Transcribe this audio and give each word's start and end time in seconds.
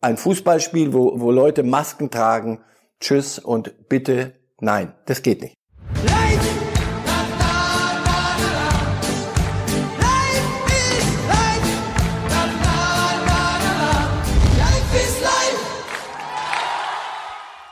ein 0.00 0.16
Fußballspiel, 0.16 0.92
wo, 0.92 1.20
wo 1.20 1.30
Leute 1.30 1.62
Masken 1.62 2.10
tragen. 2.10 2.64
Tschüss 3.00 3.38
und 3.38 3.88
bitte 3.88 4.34
nein, 4.60 4.94
das 5.06 5.22
geht 5.22 5.42
nicht. 5.42 5.54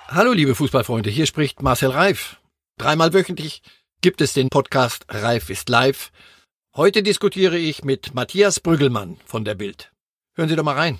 Hallo 0.08 0.32
liebe 0.32 0.54
Fußballfreunde, 0.54 1.10
hier 1.10 1.26
spricht 1.26 1.62
Marcel 1.62 1.90
Reif. 1.90 2.40
Dreimal 2.78 3.12
wöchentlich 3.12 3.62
gibt 4.00 4.22
es 4.22 4.32
den 4.32 4.48
Podcast 4.48 5.04
Reif 5.10 5.50
ist 5.50 5.68
live. 5.68 6.10
Heute 6.74 7.02
diskutiere 7.02 7.58
ich 7.58 7.84
mit 7.84 8.14
Matthias 8.14 8.60
Brüggelmann 8.60 9.18
von 9.26 9.44
der 9.44 9.54
Bild. 9.54 9.92
Hören 10.34 10.48
Sie 10.48 10.56
doch 10.56 10.64
mal 10.64 10.74
rein. 10.74 10.98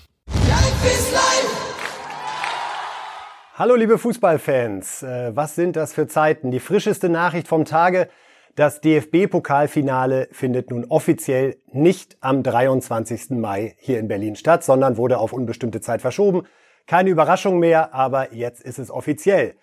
Hallo 3.55 3.73
liebe 3.73 3.97
Fußballfans, 3.97 5.01
äh, 5.03 5.35
was 5.35 5.55
sind 5.55 5.75
das 5.75 5.93
für 5.93 6.07
Zeiten? 6.07 6.51
Die 6.51 6.59
frischeste 6.59 7.09
Nachricht 7.09 7.47
vom 7.47 7.65
Tage, 7.65 8.07
das 8.55 8.81
DFB-Pokalfinale 8.81 10.29
findet 10.31 10.69
nun 10.69 10.85
offiziell 10.85 11.57
nicht 11.71 12.17
am 12.21 12.43
23. 12.43 13.31
Mai 13.31 13.75
hier 13.79 13.99
in 13.99 14.07
Berlin 14.07 14.35
statt, 14.35 14.63
sondern 14.63 14.97
wurde 14.97 15.17
auf 15.17 15.33
unbestimmte 15.33 15.81
Zeit 15.81 16.01
verschoben. 16.01 16.43
Keine 16.85 17.09
Überraschung 17.09 17.59
mehr, 17.59 17.93
aber 17.93 18.33
jetzt 18.33 18.61
ist 18.61 18.79
es 18.79 18.91
offiziell. 18.91 19.55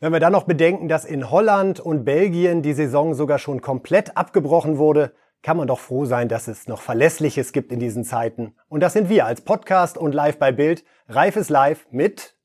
Wenn 0.00 0.12
wir 0.12 0.20
dann 0.20 0.32
noch 0.32 0.44
bedenken, 0.44 0.88
dass 0.88 1.04
in 1.04 1.30
Holland 1.30 1.80
und 1.80 2.04
Belgien 2.04 2.62
die 2.62 2.74
Saison 2.74 3.14
sogar 3.14 3.38
schon 3.38 3.60
komplett 3.60 4.16
abgebrochen 4.16 4.78
wurde, 4.78 5.12
kann 5.42 5.56
man 5.56 5.66
doch 5.66 5.78
froh 5.78 6.04
sein, 6.04 6.28
dass 6.28 6.48
es 6.48 6.68
noch 6.68 6.82
Verlässliches 6.82 7.52
gibt 7.52 7.72
in 7.72 7.80
diesen 7.80 8.04
Zeiten. 8.04 8.54
Und 8.68 8.80
das 8.80 8.92
sind 8.92 9.08
wir 9.08 9.26
als 9.26 9.40
Podcast 9.40 9.96
und 9.96 10.14
live 10.14 10.38
bei 10.38 10.52
Bild. 10.52 10.84
Reif 11.08 11.36
ist 11.36 11.50
live 11.50 11.86
mit 11.90 12.36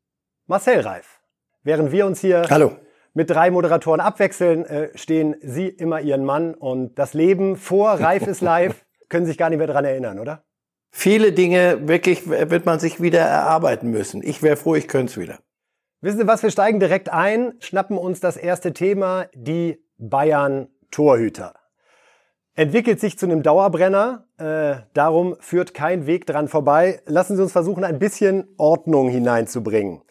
Marcel 0.48 0.80
Reif. 0.82 1.20
Während 1.64 1.92
wir 1.92 2.06
uns 2.06 2.22
hier 2.22 2.44
Hallo. 2.50 2.78
mit 3.14 3.30
drei 3.30 3.52
Moderatoren 3.52 4.00
abwechseln, 4.00 4.66
äh, 4.66 4.90
stehen 4.96 5.36
Sie 5.42 5.68
immer 5.68 6.02
Ihren 6.02 6.26
Mann 6.26 6.54
und 6.54 6.98
das 7.00 7.14
Leben 7.14 7.58
vor 7.58 8.00
Reif 8.00 8.28
ist 8.28 8.42
live 8.42 8.86
können 9.10 9.26
sich 9.26 9.38
gar 9.38 9.50
nicht 9.50 9.60
mehr 9.60 9.68
dran 9.68 9.86
erinnern, 9.86 10.20
oder? 10.20 10.44
Viele 10.92 11.34
Dinge 11.34 11.88
wirklich 11.88 12.30
wird 12.30 12.66
man 12.66 12.80
sich 12.80 13.02
wieder 13.02 13.20
erarbeiten 13.20 13.92
müssen. 13.92 14.24
Ich 14.24 14.42
wäre 14.42 14.56
froh, 14.56 14.76
ich 14.76 14.88
könnte 14.88 15.12
es 15.12 15.18
wieder. 15.18 15.40
Wissen 16.02 16.20
Sie 16.20 16.28
was, 16.28 16.42
wir 16.42 16.52
steigen 16.52 16.80
direkt 16.80 17.12
ein, 17.12 17.54
schnappen 17.60 17.98
uns 17.98 18.20
das 18.20 18.38
erste 18.38 18.74
Thema, 18.74 19.28
die 19.34 19.84
Bayern 19.98 20.70
Torhüter. 20.92 21.54
Entwickelt 22.58 23.02
sich 23.02 23.18
zu 23.18 23.26
einem 23.26 23.44
Dauerbrenner, 23.44 24.28
äh, 24.38 24.76
darum 24.94 25.36
führt 25.42 25.74
kein 25.74 26.08
Weg 26.08 26.26
dran 26.26 26.48
vorbei. 26.48 27.02
Lassen 27.06 27.36
Sie 27.36 27.44
uns 27.44 27.52
versuchen, 27.52 27.84
ein 27.84 28.00
bisschen 28.00 28.48
Ordnung 28.58 29.10
hineinzubringen. 29.10 30.04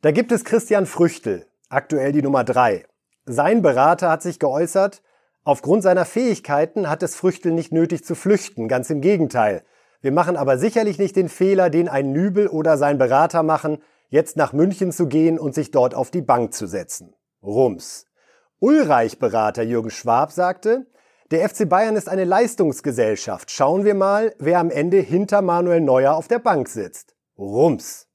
Da 0.00 0.10
gibt 0.10 0.32
es 0.32 0.44
Christian 0.44 0.86
Früchtel, 0.86 1.46
aktuell 1.68 2.10
die 2.10 2.22
Nummer 2.22 2.42
drei. 2.42 2.86
Sein 3.24 3.62
Berater 3.62 4.10
hat 4.10 4.20
sich 4.20 4.40
geäußert, 4.40 5.00
aufgrund 5.44 5.84
seiner 5.84 6.04
Fähigkeiten 6.04 6.90
hat 6.90 7.04
es 7.04 7.14
Früchtel 7.14 7.52
nicht 7.52 7.70
nötig 7.70 8.04
zu 8.04 8.16
flüchten, 8.16 8.66
ganz 8.66 8.90
im 8.90 9.00
Gegenteil. 9.00 9.62
Wir 10.00 10.10
machen 10.10 10.36
aber 10.36 10.58
sicherlich 10.58 10.98
nicht 10.98 11.14
den 11.14 11.28
Fehler, 11.28 11.70
den 11.70 11.88
ein 11.88 12.10
Nübel 12.10 12.48
oder 12.48 12.78
sein 12.78 12.98
Berater 12.98 13.44
machen, 13.44 13.78
jetzt 14.08 14.36
nach 14.36 14.52
München 14.52 14.90
zu 14.90 15.06
gehen 15.06 15.38
und 15.38 15.54
sich 15.54 15.70
dort 15.70 15.94
auf 15.94 16.10
die 16.10 16.20
Bank 16.22 16.52
zu 16.52 16.66
setzen. 16.66 17.14
Rums. 17.44 18.06
Ulreich-Berater 18.58 19.62
Jürgen 19.62 19.90
Schwab 19.90 20.32
sagte, 20.32 20.86
der 21.32 21.48
FC 21.48 21.66
Bayern 21.66 21.96
ist 21.96 22.10
eine 22.10 22.24
Leistungsgesellschaft. 22.24 23.50
Schauen 23.50 23.86
wir 23.86 23.94
mal, 23.94 24.34
wer 24.38 24.58
am 24.58 24.70
Ende 24.70 24.98
hinter 24.98 25.40
Manuel 25.40 25.80
Neuer 25.80 26.14
auf 26.14 26.28
der 26.28 26.38
Bank 26.38 26.68
sitzt. 26.68 27.16
Rums. 27.38 28.06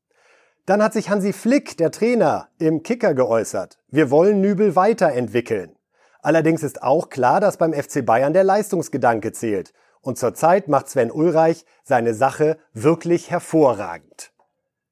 Dann 0.68 0.84
hat 0.84 0.94
sich 0.94 1.10
Hansi 1.10 1.34
Flick, 1.34 1.78
der 1.78 1.90
Trainer, 1.90 2.50
im 2.60 2.84
Kicker 2.84 3.16
geäußert. 3.16 3.80
Wir 3.88 4.12
wollen 4.12 4.40
Nübel 4.40 4.76
weiterentwickeln. 4.76 5.76
Allerdings 6.22 6.62
ist 6.62 6.84
auch 6.84 7.10
klar, 7.10 7.40
dass 7.40 7.58
beim 7.58 7.74
FC 7.74 8.06
Bayern 8.06 8.34
der 8.34 8.44
Leistungsgedanke 8.44 9.32
zählt. 9.32 9.74
Und 10.02 10.20
zurzeit 10.20 10.68
macht 10.68 10.88
Sven 10.88 11.12
Ulreich 11.12 11.66
seine 11.84 12.14
Sache 12.14 12.60
wirklich 12.74 13.32
hervorragend. 13.32 14.32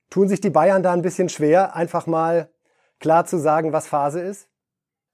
Tun 0.09 0.29
sich 0.29 0.41
die 0.41 0.49
Bayern 0.49 0.81
da 0.81 0.93
ein 0.93 1.03
bisschen 1.03 1.29
schwer, 1.29 1.75
einfach 1.75 2.07
mal 2.07 2.49
klar 2.99 3.25
zu 3.25 3.37
sagen, 3.37 3.71
was 3.71 3.85
Phase 3.85 4.21
ist? 4.21 4.47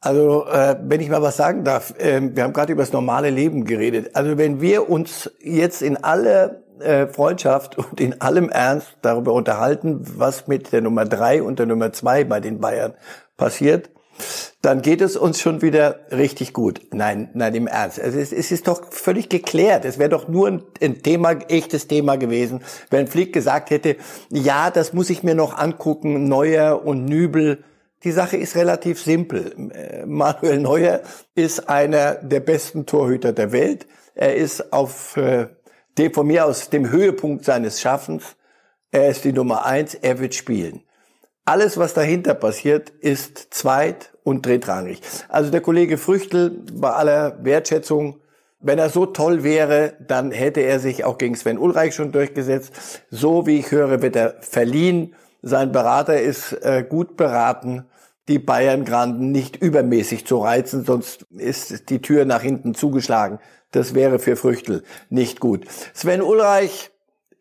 Also, 0.01 0.47
äh, 0.47 0.75
wenn 0.81 0.99
ich 0.99 1.09
mal 1.09 1.21
was 1.21 1.37
sagen 1.37 1.63
darf, 1.63 1.93
äh, 1.99 2.19
wir 2.35 2.43
haben 2.43 2.53
gerade 2.53 2.73
über 2.73 2.81
das 2.81 2.91
normale 2.91 3.29
Leben 3.29 3.65
geredet. 3.65 4.15
Also, 4.15 4.37
wenn 4.37 4.59
wir 4.59 4.89
uns 4.89 5.31
jetzt 5.39 5.83
in 5.83 5.95
alle 6.03 6.63
äh, 6.79 7.05
Freundschaft 7.05 7.77
und 7.77 8.01
in 8.01 8.19
allem 8.19 8.49
Ernst 8.49 8.97
darüber 9.03 9.33
unterhalten, 9.33 10.01
was 10.17 10.47
mit 10.47 10.71
der 10.71 10.81
Nummer 10.81 11.05
drei 11.05 11.43
und 11.43 11.59
der 11.59 11.67
Nummer 11.67 11.93
zwei 11.93 12.23
bei 12.23 12.39
den 12.39 12.59
Bayern 12.59 12.95
passiert, 13.37 13.91
dann 14.61 14.81
geht 14.81 15.01
es 15.01 15.15
uns 15.15 15.39
schon 15.39 15.61
wieder 15.61 15.99
richtig 16.11 16.53
gut. 16.53 16.81
Nein, 16.91 17.29
nein, 17.33 17.53
im 17.55 17.67
Ernst. 17.67 17.99
Also 17.99 18.19
es, 18.19 18.31
es 18.31 18.51
ist 18.51 18.67
doch 18.67 18.91
völlig 18.91 19.29
geklärt. 19.29 19.85
Es 19.85 19.97
wäre 19.99 20.09
doch 20.09 20.27
nur 20.27 20.47
ein, 20.47 20.63
ein, 20.81 21.01
Thema, 21.01 21.31
echtes 21.47 21.87
Thema 21.87 22.17
gewesen, 22.17 22.61
wenn 22.89 23.07
Flick 23.07 23.33
gesagt 23.33 23.69
hätte, 23.69 23.97
ja, 24.29 24.69
das 24.69 24.93
muss 24.93 25.09
ich 25.09 25.23
mir 25.23 25.35
noch 25.35 25.57
angucken, 25.57 26.27
Neuer 26.27 26.85
und 26.85 27.05
Nübel. 27.05 27.63
Die 28.03 28.11
Sache 28.11 28.37
ist 28.37 28.55
relativ 28.55 29.01
simpel. 29.01 29.53
Manuel 30.05 30.59
Neuer 30.59 31.01
ist 31.35 31.69
einer 31.69 32.15
der 32.15 32.39
besten 32.39 32.85
Torhüter 32.85 33.31
der 33.31 33.51
Welt. 33.51 33.85
Er 34.15 34.35
ist 34.35 34.73
auf 34.73 35.17
äh, 35.17 35.47
dem, 35.97 36.13
von 36.13 36.25
mir 36.25 36.45
aus 36.45 36.69
dem 36.69 36.89
Höhepunkt 36.89 37.45
seines 37.45 37.79
Schaffens. 37.79 38.35
Er 38.91 39.09
ist 39.09 39.23
die 39.23 39.33
Nummer 39.33 39.65
eins. 39.65 39.93
Er 39.93 40.19
wird 40.19 40.33
spielen. 40.33 40.83
Alles, 41.45 41.77
was 41.77 41.93
dahinter 41.93 42.33
passiert, 42.33 42.89
ist 42.89 43.53
zweit- 43.53 44.11
und 44.23 44.45
drittrangig. 44.45 45.01
Also 45.29 45.51
der 45.51 45.61
Kollege 45.61 45.97
Früchtel, 45.97 46.63
bei 46.73 46.91
aller 46.91 47.43
Wertschätzung, 47.43 48.19
wenn 48.59 48.77
er 48.77 48.89
so 48.89 49.07
toll 49.07 49.43
wäre, 49.43 49.93
dann 50.07 50.31
hätte 50.31 50.61
er 50.61 50.79
sich 50.79 51.03
auch 51.03 51.17
gegen 51.17 51.35
Sven 51.35 51.57
Ulreich 51.57 51.95
schon 51.95 52.11
durchgesetzt. 52.11 52.73
So 53.09 53.47
wie 53.47 53.59
ich 53.59 53.71
höre, 53.71 54.01
wird 54.01 54.15
er 54.15 54.35
verliehen. 54.41 55.15
Sein 55.41 55.71
Berater 55.71 56.21
ist 56.21 56.53
äh, 56.63 56.85
gut 56.87 57.17
beraten, 57.17 57.85
die 58.27 58.39
Bayern-Granden 58.39 59.31
nicht 59.31 59.55
übermäßig 59.57 60.25
zu 60.25 60.37
reizen, 60.37 60.85
sonst 60.85 61.23
ist 61.31 61.89
die 61.89 62.01
Tür 62.01 62.25
nach 62.25 62.41
hinten 62.41 62.73
zugeschlagen. 62.75 63.39
Das 63.71 63.93
wäre 63.93 64.19
für 64.19 64.35
Früchtel 64.35 64.83
nicht 65.09 65.39
gut. 65.39 65.65
Sven 65.93 66.21
Ulreich 66.21 66.91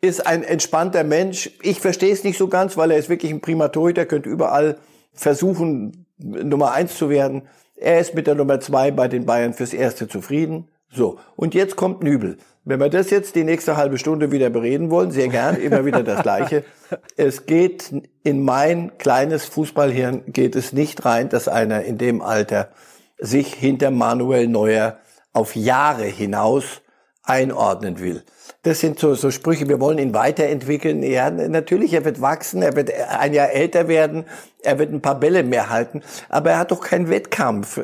ist 0.00 0.26
ein 0.26 0.42
entspannter 0.42 1.04
Mensch. 1.04 1.50
Ich 1.62 1.80
verstehe 1.80 2.12
es 2.12 2.24
nicht 2.24 2.38
so 2.38 2.48
ganz, 2.48 2.76
weil 2.76 2.90
er 2.90 2.98
ist 2.98 3.08
wirklich 3.08 3.32
ein 3.32 3.40
prima 3.40 3.68
Torhüter, 3.68 4.06
könnte 4.06 4.30
überall 4.30 4.78
versuchen, 5.12 6.06
Nummer 6.18 6.72
eins 6.72 6.96
zu 6.96 7.10
werden. 7.10 7.42
Er 7.76 8.00
ist 8.00 8.14
mit 8.14 8.26
der 8.26 8.34
Nummer 8.34 8.60
zwei 8.60 8.90
bei 8.90 9.08
den 9.08 9.26
Bayern 9.26 9.54
fürs 9.54 9.72
Erste 9.72 10.08
zufrieden. 10.08 10.68
So, 10.92 11.18
und 11.36 11.54
jetzt 11.54 11.76
kommt 11.76 12.02
Nübel. 12.02 12.38
Wenn 12.64 12.80
wir 12.80 12.88
das 12.88 13.10
jetzt 13.10 13.36
die 13.36 13.44
nächste 13.44 13.76
halbe 13.76 13.96
Stunde 13.96 14.32
wieder 14.32 14.50
bereden 14.50 14.90
wollen, 14.90 15.12
sehr 15.12 15.28
gern, 15.28 15.56
immer 15.56 15.84
wieder 15.84 16.02
das 16.02 16.22
Gleiche. 16.22 16.64
Es 17.16 17.46
geht 17.46 17.92
in 18.24 18.44
mein 18.44 18.98
kleines 18.98 19.44
Fußballhirn 19.44 20.24
geht 20.26 20.56
es 20.56 20.72
nicht 20.72 21.04
rein, 21.04 21.28
dass 21.28 21.46
einer 21.46 21.84
in 21.84 21.98
dem 21.98 22.20
Alter 22.20 22.70
sich 23.18 23.54
hinter 23.54 23.92
Manuel 23.92 24.48
Neuer 24.48 24.98
auf 25.32 25.54
Jahre 25.54 26.04
hinaus 26.04 26.82
einordnen 27.22 28.00
will. 28.00 28.24
Das 28.62 28.80
sind 28.80 28.98
so, 28.98 29.14
so 29.14 29.30
Sprüche, 29.30 29.70
wir 29.70 29.80
wollen 29.80 29.96
ihn 29.96 30.12
weiterentwickeln. 30.12 31.02
Ja, 31.02 31.30
natürlich, 31.30 31.94
er 31.94 32.04
wird 32.04 32.20
wachsen, 32.20 32.60
er 32.60 32.76
wird 32.76 32.90
ein 32.92 33.32
Jahr 33.32 33.50
älter 33.52 33.88
werden, 33.88 34.26
er 34.62 34.78
wird 34.78 34.92
ein 34.92 35.00
paar 35.00 35.18
Bälle 35.18 35.42
mehr 35.44 35.70
halten, 35.70 36.02
aber 36.28 36.50
er 36.50 36.58
hat 36.58 36.70
doch 36.70 36.82
keinen 36.82 37.08
Wettkampf. 37.08 37.78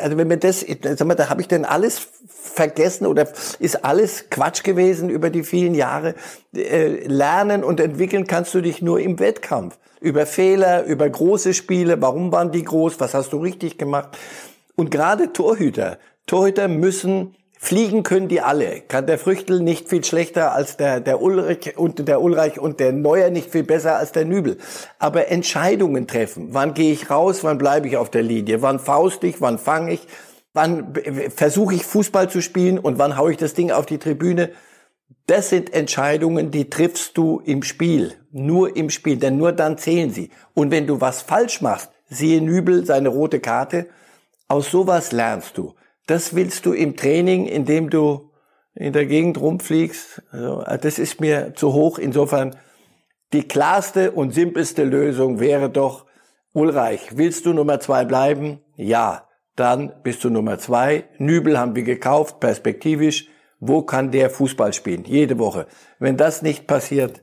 Also 0.00 0.16
wenn 0.16 0.26
mir 0.26 0.38
das, 0.38 0.66
sag 0.82 1.04
mal, 1.06 1.14
da 1.14 1.28
habe 1.28 1.40
ich 1.40 1.46
denn 1.46 1.64
alles 1.64 2.08
vergessen 2.26 3.06
oder 3.06 3.28
ist 3.60 3.84
alles 3.84 4.28
Quatsch 4.28 4.64
gewesen 4.64 5.08
über 5.08 5.30
die 5.30 5.44
vielen 5.44 5.74
Jahre? 5.74 6.16
Äh, 6.52 7.06
lernen 7.06 7.62
und 7.62 7.78
entwickeln 7.78 8.26
kannst 8.26 8.52
du 8.54 8.60
dich 8.60 8.82
nur 8.82 8.98
im 8.98 9.20
Wettkampf. 9.20 9.78
Über 10.00 10.26
Fehler, 10.26 10.82
über 10.82 11.08
große 11.08 11.54
Spiele, 11.54 12.02
warum 12.02 12.32
waren 12.32 12.50
die 12.50 12.64
groß, 12.64 12.98
was 12.98 13.14
hast 13.14 13.32
du 13.32 13.38
richtig 13.38 13.78
gemacht? 13.78 14.18
Und 14.74 14.90
gerade 14.90 15.32
Torhüter, 15.32 15.98
Torhüter 16.26 16.66
müssen 16.66 17.36
Fliegen 17.64 18.02
können 18.02 18.26
die 18.26 18.40
alle. 18.40 18.80
Kann 18.80 19.06
der 19.06 19.20
Früchtel 19.20 19.60
nicht 19.60 19.88
viel 19.88 20.02
schlechter 20.02 20.52
als 20.52 20.76
der, 20.76 20.98
der 20.98 21.22
Ulrich 21.22 21.78
und 21.78 22.08
der 22.08 22.20
Ulreich 22.20 22.58
und 22.58 22.80
der 22.80 22.90
Neuer 22.90 23.30
nicht 23.30 23.52
viel 23.52 23.62
besser 23.62 23.96
als 23.96 24.10
der 24.10 24.24
Nübel. 24.24 24.58
Aber 24.98 25.28
Entscheidungen 25.28 26.08
treffen. 26.08 26.48
Wann 26.50 26.74
gehe 26.74 26.92
ich 26.92 27.08
raus? 27.08 27.44
Wann 27.44 27.58
bleibe 27.58 27.86
ich 27.86 27.96
auf 27.96 28.10
der 28.10 28.24
Linie? 28.24 28.62
Wann 28.62 28.80
faust 28.80 29.22
ich? 29.22 29.40
Wann 29.40 29.58
fange 29.58 29.92
ich? 29.92 30.08
Wann 30.52 30.92
versuche 31.34 31.76
ich 31.76 31.84
Fußball 31.84 32.28
zu 32.28 32.42
spielen 32.42 32.80
und 32.80 32.98
wann 32.98 33.16
haue 33.16 33.30
ich 33.30 33.38
das 33.38 33.54
Ding 33.54 33.70
auf 33.70 33.86
die 33.86 33.98
Tribüne? 33.98 34.50
Das 35.28 35.48
sind 35.48 35.72
Entscheidungen, 35.72 36.50
die 36.50 36.68
triffst 36.68 37.16
du 37.16 37.40
im 37.44 37.62
Spiel. 37.62 38.12
Nur 38.32 38.76
im 38.76 38.90
Spiel, 38.90 39.18
denn 39.18 39.36
nur 39.36 39.52
dann 39.52 39.78
zählen 39.78 40.10
sie. 40.10 40.30
Und 40.52 40.72
wenn 40.72 40.88
du 40.88 41.00
was 41.00 41.22
falsch 41.22 41.60
machst, 41.60 41.92
siehe 42.10 42.42
Nübel 42.42 42.84
seine 42.84 43.10
rote 43.10 43.38
Karte, 43.38 43.86
aus 44.48 44.68
sowas 44.72 45.12
lernst 45.12 45.56
du. 45.56 45.74
Das 46.06 46.34
willst 46.34 46.66
du 46.66 46.72
im 46.72 46.96
Training, 46.96 47.46
indem 47.46 47.90
du 47.90 48.30
in 48.74 48.92
der 48.92 49.06
Gegend 49.06 49.40
rumfliegst. 49.40 50.22
Also, 50.30 50.64
das 50.80 50.98
ist 50.98 51.20
mir 51.20 51.54
zu 51.54 51.72
hoch. 51.72 51.98
Insofern 51.98 52.56
Die 53.32 53.48
klarste 53.48 54.12
und 54.12 54.34
simpelste 54.34 54.84
Lösung 54.84 55.40
wäre 55.40 55.70
doch, 55.70 56.06
Ulreich, 56.52 57.16
willst 57.16 57.46
du 57.46 57.54
Nummer 57.54 57.80
zwei 57.80 58.04
bleiben? 58.04 58.60
Ja. 58.76 59.28
Dann 59.56 59.92
bist 60.02 60.24
du 60.24 60.30
Nummer 60.30 60.58
zwei. 60.58 61.04
Nübel 61.18 61.58
haben 61.58 61.74
wir 61.74 61.82
gekauft, 61.82 62.40
perspektivisch. 62.40 63.28
Wo 63.60 63.82
kann 63.82 64.10
der 64.10 64.30
Fußball 64.30 64.72
spielen? 64.72 65.04
Jede 65.04 65.38
Woche. 65.38 65.66
Wenn 65.98 66.16
das 66.16 66.42
nicht 66.42 66.66
passiert, 66.66 67.22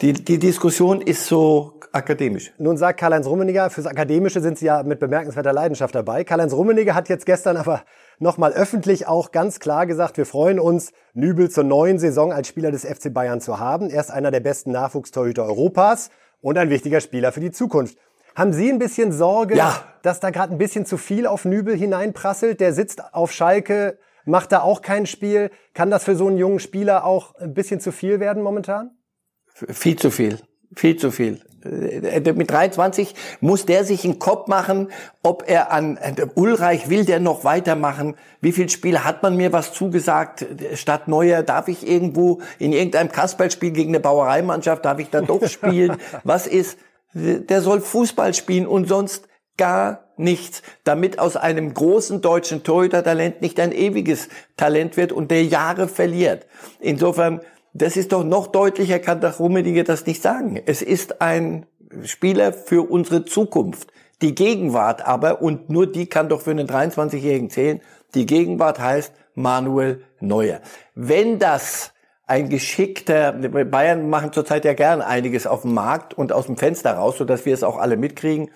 die, 0.00 0.12
die 0.12 0.38
Diskussion 0.38 1.00
ist 1.00 1.26
so 1.26 1.80
akademisch. 1.92 2.52
Nun 2.58 2.76
sagt 2.76 2.98
Karl-Heinz 2.98 3.26
Rummeniger, 3.26 3.70
fürs 3.70 3.86
Akademische 3.86 4.40
sind 4.40 4.58
Sie 4.58 4.66
ja 4.66 4.82
mit 4.82 4.98
bemerkenswerter 4.98 5.52
Leidenschaft 5.52 5.94
dabei. 5.94 6.24
Karl-Heinz 6.24 6.52
Rummeniger 6.52 6.94
hat 6.94 7.08
jetzt 7.08 7.26
gestern 7.26 7.56
aber 7.56 7.84
nochmal 8.18 8.52
öffentlich 8.52 9.06
auch 9.06 9.30
ganz 9.30 9.60
klar 9.60 9.86
gesagt, 9.86 10.16
wir 10.16 10.26
freuen 10.26 10.58
uns, 10.58 10.92
Nübel 11.12 11.50
zur 11.50 11.64
neuen 11.64 11.98
Saison 11.98 12.32
als 12.32 12.48
Spieler 12.48 12.70
des 12.70 12.84
FC 12.84 13.12
Bayern 13.12 13.40
zu 13.40 13.60
haben. 13.60 13.90
Er 13.90 14.00
ist 14.00 14.10
einer 14.10 14.30
der 14.30 14.40
besten 14.40 14.72
Nachwuchstorhüter 14.72 15.44
Europas 15.44 16.10
und 16.40 16.56
ein 16.58 16.70
wichtiger 16.70 17.00
Spieler 17.00 17.30
für 17.30 17.40
die 17.40 17.52
Zukunft. 17.52 17.98
Haben 18.34 18.52
Sie 18.52 18.70
ein 18.70 18.78
bisschen 18.78 19.12
Sorge, 19.12 19.56
ja. 19.56 19.84
dass 20.02 20.20
da 20.20 20.30
gerade 20.30 20.54
ein 20.54 20.58
bisschen 20.58 20.86
zu 20.86 20.96
viel 20.96 21.26
auf 21.26 21.44
Nübel 21.44 21.76
hineinprasselt? 21.76 22.60
Der 22.60 22.72
sitzt 22.72 23.14
auf 23.14 23.30
Schalke, 23.30 23.98
macht 24.24 24.52
da 24.52 24.62
auch 24.62 24.80
kein 24.80 25.04
Spiel. 25.04 25.50
Kann 25.74 25.90
das 25.90 26.04
für 26.04 26.16
so 26.16 26.28
einen 26.28 26.38
jungen 26.38 26.58
Spieler 26.58 27.04
auch 27.04 27.34
ein 27.34 27.52
bisschen 27.52 27.80
zu 27.80 27.92
viel 27.92 28.20
werden 28.20 28.42
momentan? 28.42 28.96
Viel 29.54 29.96
zu 29.96 30.10
viel. 30.10 30.38
Viel 30.74 30.96
zu 30.96 31.10
viel. 31.10 31.40
Äh, 31.64 32.32
mit 32.32 32.50
23 32.50 33.14
muss 33.40 33.66
der 33.66 33.84
sich 33.84 34.04
einen 34.04 34.18
Kopf 34.18 34.48
machen, 34.48 34.88
ob 35.22 35.44
er 35.46 35.70
an 35.70 35.98
Ulreich 36.34 36.88
will 36.88 37.04
der 37.04 37.20
noch 37.20 37.44
weitermachen. 37.44 38.16
Wie 38.40 38.52
viel 38.52 38.68
Spiele 38.68 39.04
hat 39.04 39.22
man 39.22 39.36
mir 39.36 39.52
was 39.52 39.72
zugesagt? 39.72 40.46
Statt 40.74 41.08
Neuer 41.08 41.42
darf 41.42 41.68
ich 41.68 41.86
irgendwo 41.86 42.40
in 42.58 42.72
irgendeinem 42.72 43.10
Kasperlspiel 43.10 43.70
gegen 43.70 43.90
eine 43.90 44.00
Bauereimannschaft 44.00 44.84
darf 44.84 44.98
ich 44.98 45.10
da 45.10 45.20
doch 45.20 45.46
spielen? 45.46 45.96
was 46.24 46.46
ist? 46.46 46.78
Der 47.14 47.60
soll 47.60 47.80
Fußball 47.80 48.32
spielen 48.32 48.66
und 48.66 48.88
sonst 48.88 49.28
gar 49.58 50.04
nichts, 50.16 50.62
damit 50.84 51.18
aus 51.18 51.36
einem 51.36 51.74
großen 51.74 52.22
deutschen 52.22 52.62
Torhüter-Talent 52.62 53.42
nicht 53.42 53.60
ein 53.60 53.72
ewiges 53.72 54.28
Talent 54.56 54.96
wird 54.96 55.12
und 55.12 55.30
der 55.30 55.44
Jahre 55.44 55.88
verliert. 55.88 56.46
Insofern, 56.80 57.40
das 57.74 57.96
ist 57.96 58.12
doch 58.12 58.24
noch 58.24 58.48
deutlicher, 58.48 58.98
kann 58.98 59.20
doch 59.20 59.38
Rummenigge 59.38 59.84
das 59.84 60.06
nicht 60.06 60.22
sagen. 60.22 60.60
Es 60.66 60.82
ist 60.82 61.22
ein 61.22 61.66
Spieler 62.04 62.52
für 62.52 62.90
unsere 62.90 63.24
Zukunft. 63.24 63.92
Die 64.20 64.34
Gegenwart 64.34 65.06
aber, 65.06 65.42
und 65.42 65.68
nur 65.68 65.90
die 65.90 66.06
kann 66.06 66.28
doch 66.28 66.42
für 66.42 66.52
einen 66.52 66.68
23-Jährigen 66.68 67.50
zählen, 67.50 67.80
die 68.14 68.26
Gegenwart 68.26 68.78
heißt 68.78 69.12
Manuel 69.34 70.04
Neuer. 70.20 70.60
Wenn 70.94 71.38
das 71.38 71.92
ein 72.26 72.48
geschickter, 72.48 73.32
Bayern 73.32 74.08
machen 74.08 74.32
zurzeit 74.32 74.64
ja 74.64 74.74
gern 74.74 75.02
einiges 75.02 75.46
auf 75.46 75.62
dem 75.62 75.74
Markt 75.74 76.14
und 76.14 76.32
aus 76.32 76.46
dem 76.46 76.56
Fenster 76.56 76.92
raus, 76.92 77.18
so 77.18 77.24
dass 77.24 77.44
wir 77.44 77.54
es 77.54 77.62
auch 77.62 77.78
alle 77.78 77.96
mitkriegen. 77.96 78.50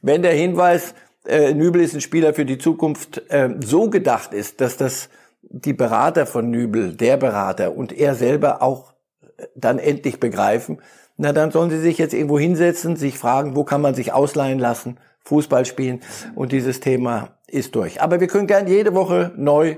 Wenn 0.00 0.22
der 0.22 0.32
Hinweis, 0.32 0.94
äh, 1.26 1.54
Nübel 1.54 1.82
ist 1.82 1.94
ein 1.94 2.00
Spieler 2.00 2.34
für 2.34 2.44
die 2.44 2.58
Zukunft, 2.58 3.22
äh, 3.30 3.50
so 3.64 3.88
gedacht 3.88 4.34
ist, 4.34 4.60
dass 4.60 4.76
das 4.76 5.08
die 5.52 5.74
Berater 5.74 6.26
von 6.26 6.50
Nübel, 6.50 6.96
der 6.96 7.16
Berater 7.16 7.76
und 7.76 7.92
er 7.92 8.14
selber 8.14 8.62
auch 8.62 8.94
äh, 9.36 9.44
dann 9.54 9.78
endlich 9.78 10.18
begreifen, 10.18 10.80
na 11.16 11.32
dann 11.32 11.50
sollen 11.50 11.70
sie 11.70 11.78
sich 11.78 11.98
jetzt 11.98 12.14
irgendwo 12.14 12.38
hinsetzen, 12.38 12.96
sich 12.96 13.18
fragen, 13.18 13.54
wo 13.54 13.64
kann 13.64 13.82
man 13.82 13.94
sich 13.94 14.12
ausleihen 14.12 14.58
lassen, 14.58 14.98
Fußball 15.24 15.66
spielen 15.66 16.00
und 16.34 16.52
dieses 16.52 16.80
Thema 16.80 17.38
ist 17.46 17.76
durch. 17.76 18.00
Aber 18.00 18.18
wir 18.18 18.26
können 18.26 18.46
gern 18.46 18.66
jede 18.66 18.94
Woche 18.94 19.32
neu 19.36 19.76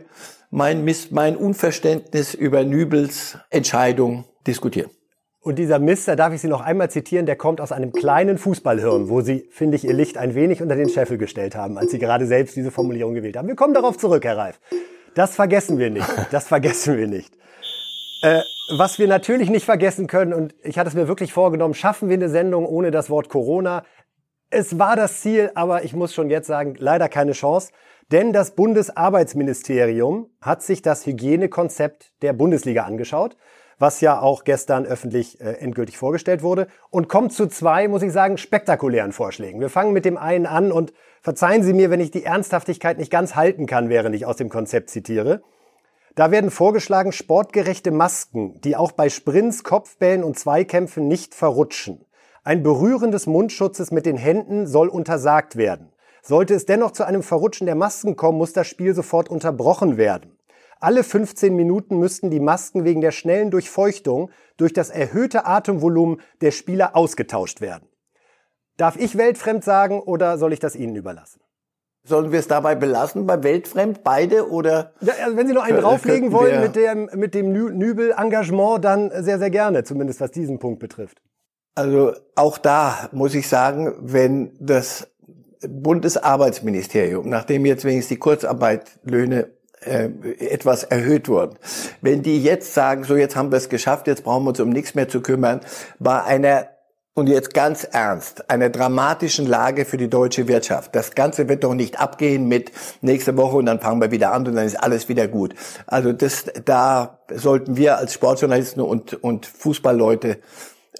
mein, 0.50 0.84
Miss, 0.84 1.10
mein 1.10 1.36
Unverständnis 1.36 2.32
über 2.32 2.62
Nübels 2.62 3.36
Entscheidung 3.50 4.24
diskutieren. 4.46 4.90
Und 5.40 5.58
dieser 5.58 5.78
Mist, 5.78 6.08
da 6.08 6.16
darf 6.16 6.32
ich 6.32 6.40
Sie 6.40 6.48
noch 6.48 6.62
einmal 6.62 6.88
zitieren, 6.88 7.26
der 7.26 7.36
kommt 7.36 7.60
aus 7.60 7.72
einem 7.72 7.92
kleinen 7.92 8.38
Fußballhirn, 8.38 9.10
wo 9.10 9.20
Sie, 9.20 9.46
finde 9.50 9.76
ich, 9.76 9.84
Ihr 9.84 9.92
Licht 9.92 10.16
ein 10.16 10.34
wenig 10.34 10.62
unter 10.62 10.76
den 10.76 10.88
Scheffel 10.88 11.18
gestellt 11.18 11.54
haben, 11.54 11.76
als 11.76 11.90
Sie 11.90 11.98
gerade 11.98 12.26
selbst 12.26 12.56
diese 12.56 12.70
Formulierung 12.70 13.12
gewählt 13.12 13.36
haben. 13.36 13.48
Wir 13.48 13.56
kommen 13.56 13.74
darauf 13.74 13.98
zurück, 13.98 14.24
Herr 14.24 14.38
Reif. 14.38 14.60
Das 15.14 15.36
vergessen 15.36 15.78
wir 15.78 15.90
nicht. 15.90 16.08
Das 16.30 16.48
vergessen 16.48 16.98
wir 16.98 17.06
nicht. 17.06 17.32
Äh, 18.22 18.40
was 18.76 18.98
wir 18.98 19.06
natürlich 19.06 19.50
nicht 19.50 19.64
vergessen 19.64 20.06
können, 20.06 20.32
und 20.32 20.54
ich 20.62 20.78
hatte 20.78 20.88
es 20.88 20.94
mir 20.94 21.08
wirklich 21.08 21.32
vorgenommen, 21.32 21.74
schaffen 21.74 22.08
wir 22.08 22.16
eine 22.16 22.28
Sendung 22.28 22.66
ohne 22.66 22.90
das 22.90 23.10
Wort 23.10 23.28
Corona. 23.28 23.84
Es 24.50 24.78
war 24.78 24.96
das 24.96 25.20
Ziel, 25.20 25.50
aber 25.54 25.84
ich 25.84 25.92
muss 25.92 26.14
schon 26.14 26.30
jetzt 26.30 26.46
sagen, 26.46 26.74
leider 26.78 27.08
keine 27.08 27.32
Chance. 27.32 27.70
Denn 28.12 28.32
das 28.32 28.54
Bundesarbeitsministerium 28.54 30.30
hat 30.40 30.62
sich 30.62 30.82
das 30.82 31.06
Hygienekonzept 31.06 32.12
der 32.22 32.32
Bundesliga 32.32 32.84
angeschaut, 32.84 33.36
was 33.84 34.00
ja 34.00 34.18
auch 34.18 34.44
gestern 34.44 34.86
öffentlich 34.86 35.42
äh, 35.42 35.58
endgültig 35.58 35.98
vorgestellt 35.98 36.42
wurde, 36.42 36.68
und 36.88 37.10
kommt 37.10 37.34
zu 37.34 37.48
zwei, 37.48 37.86
muss 37.86 38.02
ich 38.02 38.12
sagen, 38.12 38.38
spektakulären 38.38 39.12
Vorschlägen. 39.12 39.60
Wir 39.60 39.68
fangen 39.68 39.92
mit 39.92 40.06
dem 40.06 40.16
einen 40.16 40.46
an 40.46 40.72
und 40.72 40.94
verzeihen 41.20 41.62
Sie 41.62 41.74
mir, 41.74 41.90
wenn 41.90 42.00
ich 42.00 42.10
die 42.10 42.24
Ernsthaftigkeit 42.24 42.96
nicht 42.96 43.12
ganz 43.12 43.34
halten 43.34 43.66
kann, 43.66 43.90
während 43.90 44.16
ich 44.16 44.24
aus 44.24 44.36
dem 44.36 44.48
Konzept 44.48 44.88
zitiere. 44.88 45.42
Da 46.14 46.30
werden 46.30 46.50
vorgeschlagen 46.50 47.12
sportgerechte 47.12 47.90
Masken, 47.90 48.58
die 48.62 48.74
auch 48.74 48.90
bei 48.90 49.10
Sprints, 49.10 49.64
Kopfbällen 49.64 50.24
und 50.24 50.38
Zweikämpfen 50.38 51.06
nicht 51.06 51.34
verrutschen. 51.34 52.06
Ein 52.42 52.62
Berühren 52.62 53.10
des 53.10 53.26
Mundschutzes 53.26 53.90
mit 53.90 54.06
den 54.06 54.16
Händen 54.16 54.66
soll 54.66 54.88
untersagt 54.88 55.56
werden. 55.56 55.92
Sollte 56.22 56.54
es 56.54 56.64
dennoch 56.64 56.92
zu 56.92 57.04
einem 57.04 57.22
Verrutschen 57.22 57.66
der 57.66 57.74
Masken 57.74 58.16
kommen, 58.16 58.38
muss 58.38 58.54
das 58.54 58.66
Spiel 58.66 58.94
sofort 58.94 59.28
unterbrochen 59.28 59.98
werden. 59.98 60.33
Alle 60.84 61.02
15 61.02 61.56
Minuten 61.56 61.96
müssten 61.96 62.28
die 62.28 62.40
Masken 62.40 62.84
wegen 62.84 63.00
der 63.00 63.10
schnellen 63.10 63.50
Durchfeuchtung 63.50 64.30
durch 64.58 64.74
das 64.74 64.90
erhöhte 64.90 65.46
Atemvolumen 65.46 66.20
der 66.42 66.50
Spieler 66.50 66.94
ausgetauscht 66.94 67.62
werden. 67.62 67.88
Darf 68.76 68.96
ich 68.96 69.16
weltfremd 69.16 69.64
sagen 69.64 70.00
oder 70.00 70.36
soll 70.36 70.52
ich 70.52 70.60
das 70.60 70.76
Ihnen 70.76 70.94
überlassen? 70.94 71.40
Sollen 72.06 72.32
wir 72.32 72.38
es 72.38 72.48
dabei 72.48 72.74
belassen, 72.74 73.26
bei 73.26 73.42
weltfremd, 73.42 74.04
beide 74.04 74.50
oder? 74.50 74.92
Ja, 75.00 75.14
also 75.24 75.38
wenn 75.38 75.46
Sie 75.46 75.54
noch 75.54 75.62
einen 75.62 75.80
drauflegen 75.80 76.32
wollen 76.32 76.60
mit 76.60 76.76
dem, 76.76 77.08
mit 77.14 77.34
dem 77.34 77.50
Nübel-Engagement, 77.50 78.84
dann 78.84 79.10
sehr, 79.24 79.38
sehr 79.38 79.48
gerne, 79.48 79.84
zumindest 79.84 80.20
was 80.20 80.32
diesen 80.32 80.58
Punkt 80.58 80.80
betrifft. 80.80 81.22
Also 81.74 82.12
auch 82.34 82.58
da 82.58 83.08
muss 83.10 83.34
ich 83.34 83.48
sagen, 83.48 83.94
wenn 84.00 84.54
das 84.60 85.08
Bundesarbeitsministerium, 85.66 87.26
nachdem 87.26 87.64
jetzt 87.64 87.86
wenigstens 87.86 88.10
die 88.10 88.18
Kurzarbeitlöhne 88.18 89.48
äh, 89.86 90.10
etwas 90.38 90.84
erhöht 90.84 91.28
wurden, 91.28 91.56
wenn 92.00 92.22
die 92.22 92.42
jetzt 92.42 92.74
sagen, 92.74 93.04
so 93.04 93.16
jetzt 93.16 93.36
haben 93.36 93.50
wir 93.50 93.58
es 93.58 93.68
geschafft, 93.68 94.06
jetzt 94.06 94.24
brauchen 94.24 94.44
wir 94.44 94.50
uns 94.50 94.60
um 94.60 94.70
nichts 94.70 94.94
mehr 94.94 95.08
zu 95.08 95.20
kümmern, 95.20 95.60
bei 95.98 96.22
einer 96.22 96.68
und 97.14 97.28
jetzt 97.28 97.54
ganz 97.54 97.84
ernst, 97.84 98.50
einer 98.50 98.70
dramatischen 98.70 99.46
Lage 99.46 99.84
für 99.84 99.96
die 99.96 100.10
deutsche 100.10 100.48
Wirtschaft. 100.48 100.96
Das 100.96 101.14
Ganze 101.14 101.48
wird 101.48 101.62
doch 101.62 101.74
nicht 101.74 102.00
abgehen 102.00 102.48
mit 102.48 102.72
nächste 103.02 103.36
Woche 103.36 103.56
und 103.56 103.66
dann 103.66 103.78
fangen 103.78 104.00
wir 104.00 104.10
wieder 104.10 104.32
an 104.32 104.46
und 104.46 104.56
dann 104.56 104.66
ist 104.66 104.82
alles 104.82 105.08
wieder 105.08 105.28
gut. 105.28 105.54
Also 105.86 106.12
das, 106.12 106.46
da 106.64 107.20
sollten 107.32 107.76
wir 107.76 107.98
als 107.98 108.14
Sportjournalisten 108.14 108.82
und, 108.82 109.14
und 109.22 109.46
Fußballleute 109.46 110.38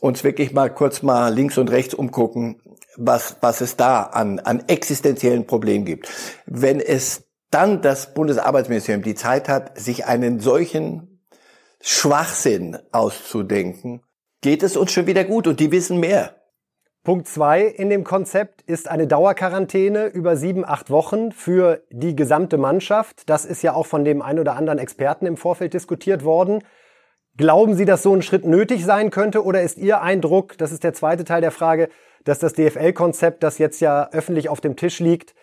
uns 0.00 0.23
wirklich 0.23 0.52
mal 0.52 0.73
kurz 0.73 1.02
mal 1.02 1.35
links 1.35 1.58
und 1.58 1.70
rechts 1.70 1.94
umgucken, 1.94 2.61
was, 2.97 3.37
was 3.40 3.61
es 3.61 3.76
da 3.76 4.02
an, 4.02 4.38
an 4.38 4.62
existenziellen 4.68 5.47
Problemen 5.47 5.85
gibt. 5.85 6.08
Wenn 6.47 6.78
es 6.78 7.25
dann 7.54 7.82
das 7.82 8.14
Bundesarbeitsministerium 8.14 9.04
die 9.04 9.14
Zeit 9.14 9.49
hat, 9.49 9.78
sich 9.78 10.06
einen 10.06 10.40
solchen 10.40 11.20
Schwachsinn 11.80 12.78
auszudenken, 12.90 14.02
geht 14.40 14.64
es 14.64 14.76
uns 14.76 14.90
schon 14.90 15.06
wieder 15.06 15.23
gut 15.23 15.46
und 15.46 15.61
die 15.61 15.70
wissen 15.70 16.00
mehr. 16.00 16.34
Punkt 17.04 17.28
zwei 17.28 17.62
in 17.62 17.90
dem 17.90 18.02
Konzept 18.02 18.62
ist 18.62 18.88
eine 18.88 19.06
Dauerquarantäne 19.06 20.06
über 20.06 20.37
sieben, 20.37 20.64
acht 20.64 20.90
Wochen 20.90 21.30
für 21.30 21.82
die 21.90 22.16
gesamte 22.16 22.58
Mannschaft. 22.58 23.28
Das 23.30 23.44
ist 23.44 23.62
ja 23.62 23.75
auch 23.75 23.87
von 23.87 24.04
dem 24.04 24.20
ein 24.20 24.40
oder 24.40 24.56
anderen 24.56 24.80
Experten 24.80 25.26
im 25.26 25.37
Vorfeld 25.37 25.75
diskutiert 25.75 26.25
worden. 26.25 26.64
Glauben 27.37 27.76
Sie, 27.76 27.84
dass 27.84 28.02
so 28.02 28.14
ein 28.14 28.23
Schritt 28.23 28.44
nötig 28.44 28.84
sein 28.84 29.11
könnte 29.11 29.44
oder 29.44 29.62
ist 29.62 29.78
Ihr 29.78 30.00
Eindruck, 30.00 30.58
das 30.58 30.73
ist 30.73 30.82
der 30.82 30.94
zweite 30.94 31.25
Teil 31.25 31.42
der 31.42 31.50
Frage, 31.52 31.88
dass 32.25 32.38
das 32.38 32.54
DFL-Konzept, 32.54 33.42
das 33.42 33.58
jetzt 33.58 33.80
ja 33.80 34.08
öffentlich 34.11 34.49
auf 34.49 34.61
dem 34.61 34.75
Tisch 34.75 34.99
liegt, 34.99 35.34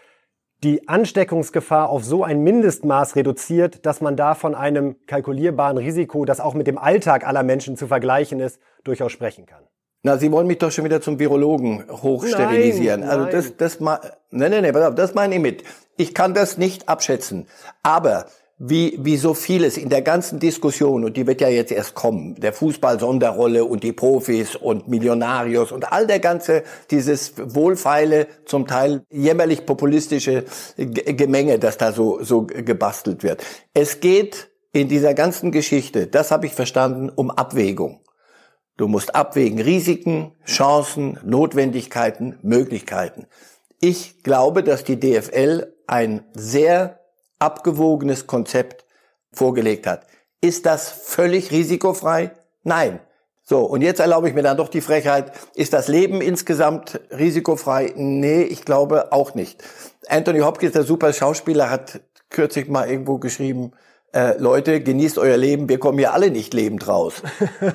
die 0.63 0.87
Ansteckungsgefahr 0.87 1.89
auf 1.89 2.03
so 2.03 2.23
ein 2.23 2.41
Mindestmaß 2.41 3.15
reduziert, 3.15 3.85
dass 3.85 4.01
man 4.01 4.15
da 4.15 4.35
von 4.35 4.53
einem 4.53 4.95
kalkulierbaren 5.07 5.77
Risiko, 5.77 6.25
das 6.25 6.39
auch 6.39 6.53
mit 6.53 6.67
dem 6.67 6.77
Alltag 6.77 7.25
aller 7.25 7.43
Menschen 7.43 7.77
zu 7.77 7.87
vergleichen 7.87 8.39
ist, 8.39 8.59
durchaus 8.83 9.11
sprechen 9.11 9.45
kann. 9.45 9.63
Na, 10.03 10.17
Sie 10.17 10.31
wollen 10.31 10.47
mich 10.47 10.57
doch 10.57 10.71
schon 10.71 10.85
wieder 10.85 11.01
zum 11.01 11.19
Virologen 11.19 11.85
hochsterilisieren. 11.89 13.01
Nein, 13.01 13.09
also 13.09 13.23
nein. 13.23 13.31
das, 13.31 13.57
das, 13.57 13.79
nein, 13.79 13.99
nein, 14.31 14.73
nein, 14.73 14.95
das 14.95 15.13
meine 15.13 15.35
ich 15.35 15.41
mit. 15.41 15.63
Ich 15.97 16.13
kann 16.13 16.33
das 16.33 16.57
nicht 16.57 16.89
abschätzen. 16.89 17.47
Aber 17.83 18.25
wie, 18.63 18.95
wie 19.01 19.17
so 19.17 19.33
vieles 19.33 19.75
in 19.75 19.89
der 19.89 20.03
ganzen 20.03 20.39
Diskussion, 20.39 21.03
und 21.03 21.17
die 21.17 21.25
wird 21.25 21.41
ja 21.41 21.49
jetzt 21.49 21.71
erst 21.71 21.95
kommen, 21.95 22.35
der 22.35 22.53
Fußball-Sonderrolle 22.53 23.65
und 23.65 23.83
die 23.83 23.91
Profis 23.91 24.55
und 24.55 24.87
Millionarios 24.87 25.71
und 25.71 25.91
all 25.91 26.05
der 26.05 26.19
ganze, 26.19 26.61
dieses 26.91 27.33
wohlfeile, 27.37 28.27
zum 28.45 28.67
Teil 28.67 29.01
jämmerlich 29.11 29.65
populistische 29.65 30.45
Gemenge, 30.77 31.57
das 31.57 31.79
da 31.79 31.91
so, 31.91 32.23
so 32.23 32.43
gebastelt 32.43 33.23
wird. 33.23 33.43
Es 33.73 33.99
geht 33.99 34.51
in 34.73 34.87
dieser 34.87 35.15
ganzen 35.15 35.51
Geschichte, 35.51 36.05
das 36.05 36.29
habe 36.29 36.45
ich 36.45 36.53
verstanden, 36.53 37.09
um 37.09 37.31
Abwägung. 37.31 38.01
Du 38.77 38.87
musst 38.87 39.15
abwägen 39.15 39.59
Risiken, 39.59 40.33
Chancen, 40.45 41.19
Notwendigkeiten, 41.25 42.37
Möglichkeiten. 42.43 43.25
Ich 43.79 44.21
glaube, 44.21 44.61
dass 44.61 44.83
die 44.83 44.99
DFL 44.99 45.73
ein 45.87 46.23
sehr 46.35 47.00
abgewogenes 47.41 48.27
Konzept 48.27 48.85
vorgelegt 49.31 49.87
hat. 49.87 50.07
Ist 50.41 50.65
das 50.65 50.89
völlig 50.89 51.51
risikofrei? 51.51 52.31
Nein. 52.63 52.99
So, 53.43 53.65
und 53.65 53.81
jetzt 53.81 53.99
erlaube 53.99 54.29
ich 54.29 54.35
mir 54.35 54.43
dann 54.43 54.57
doch 54.57 54.69
die 54.69 54.81
Frechheit, 54.81 55.33
ist 55.55 55.73
das 55.73 55.87
Leben 55.87 56.21
insgesamt 56.21 57.01
risikofrei? 57.11 57.91
Nee, 57.95 58.43
ich 58.43 58.63
glaube 58.65 59.11
auch 59.11 59.33
nicht. 59.33 59.63
Anthony 60.07 60.39
Hopkins, 60.39 60.73
der 60.73 60.83
super 60.83 61.11
Schauspieler, 61.11 61.69
hat 61.69 62.01
kürzlich 62.29 62.69
mal 62.69 62.89
irgendwo 62.89 63.17
geschrieben, 63.17 63.71
äh, 64.13 64.37
Leute, 64.37 64.81
genießt 64.81 65.17
euer 65.17 65.37
Leben, 65.37 65.69
wir 65.69 65.79
kommen 65.79 65.97
hier 65.97 66.13
alle 66.13 66.31
nicht 66.31 66.53
lebend 66.53 66.87
raus. 66.87 67.23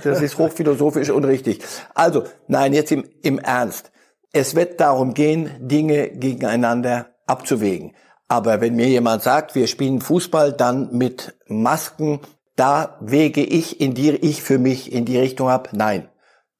Das 0.04 0.22
ist 0.22 0.38
hochphilosophisch 0.38 1.10
und 1.10 1.24
richtig. 1.24 1.62
Also, 1.94 2.24
nein, 2.46 2.72
jetzt 2.72 2.92
im, 2.92 3.04
im 3.22 3.38
Ernst. 3.38 3.90
Es 4.32 4.54
wird 4.54 4.80
darum 4.80 5.14
gehen, 5.14 5.50
Dinge 5.60 6.10
gegeneinander 6.10 7.06
abzuwägen. 7.26 7.94
Aber 8.28 8.60
wenn 8.60 8.74
mir 8.74 8.88
jemand 8.88 9.22
sagt, 9.22 9.54
wir 9.54 9.66
spielen 9.66 10.00
Fußball 10.00 10.52
dann 10.52 10.96
mit 10.96 11.34
Masken, 11.46 12.20
da 12.56 12.96
wege 13.00 13.44
ich 13.44 13.80
in 13.80 13.94
die, 13.94 14.10
ich 14.10 14.42
für 14.42 14.58
mich 14.58 14.92
in 14.92 15.04
die 15.04 15.18
Richtung 15.18 15.48
ab. 15.48 15.70
Nein. 15.72 16.08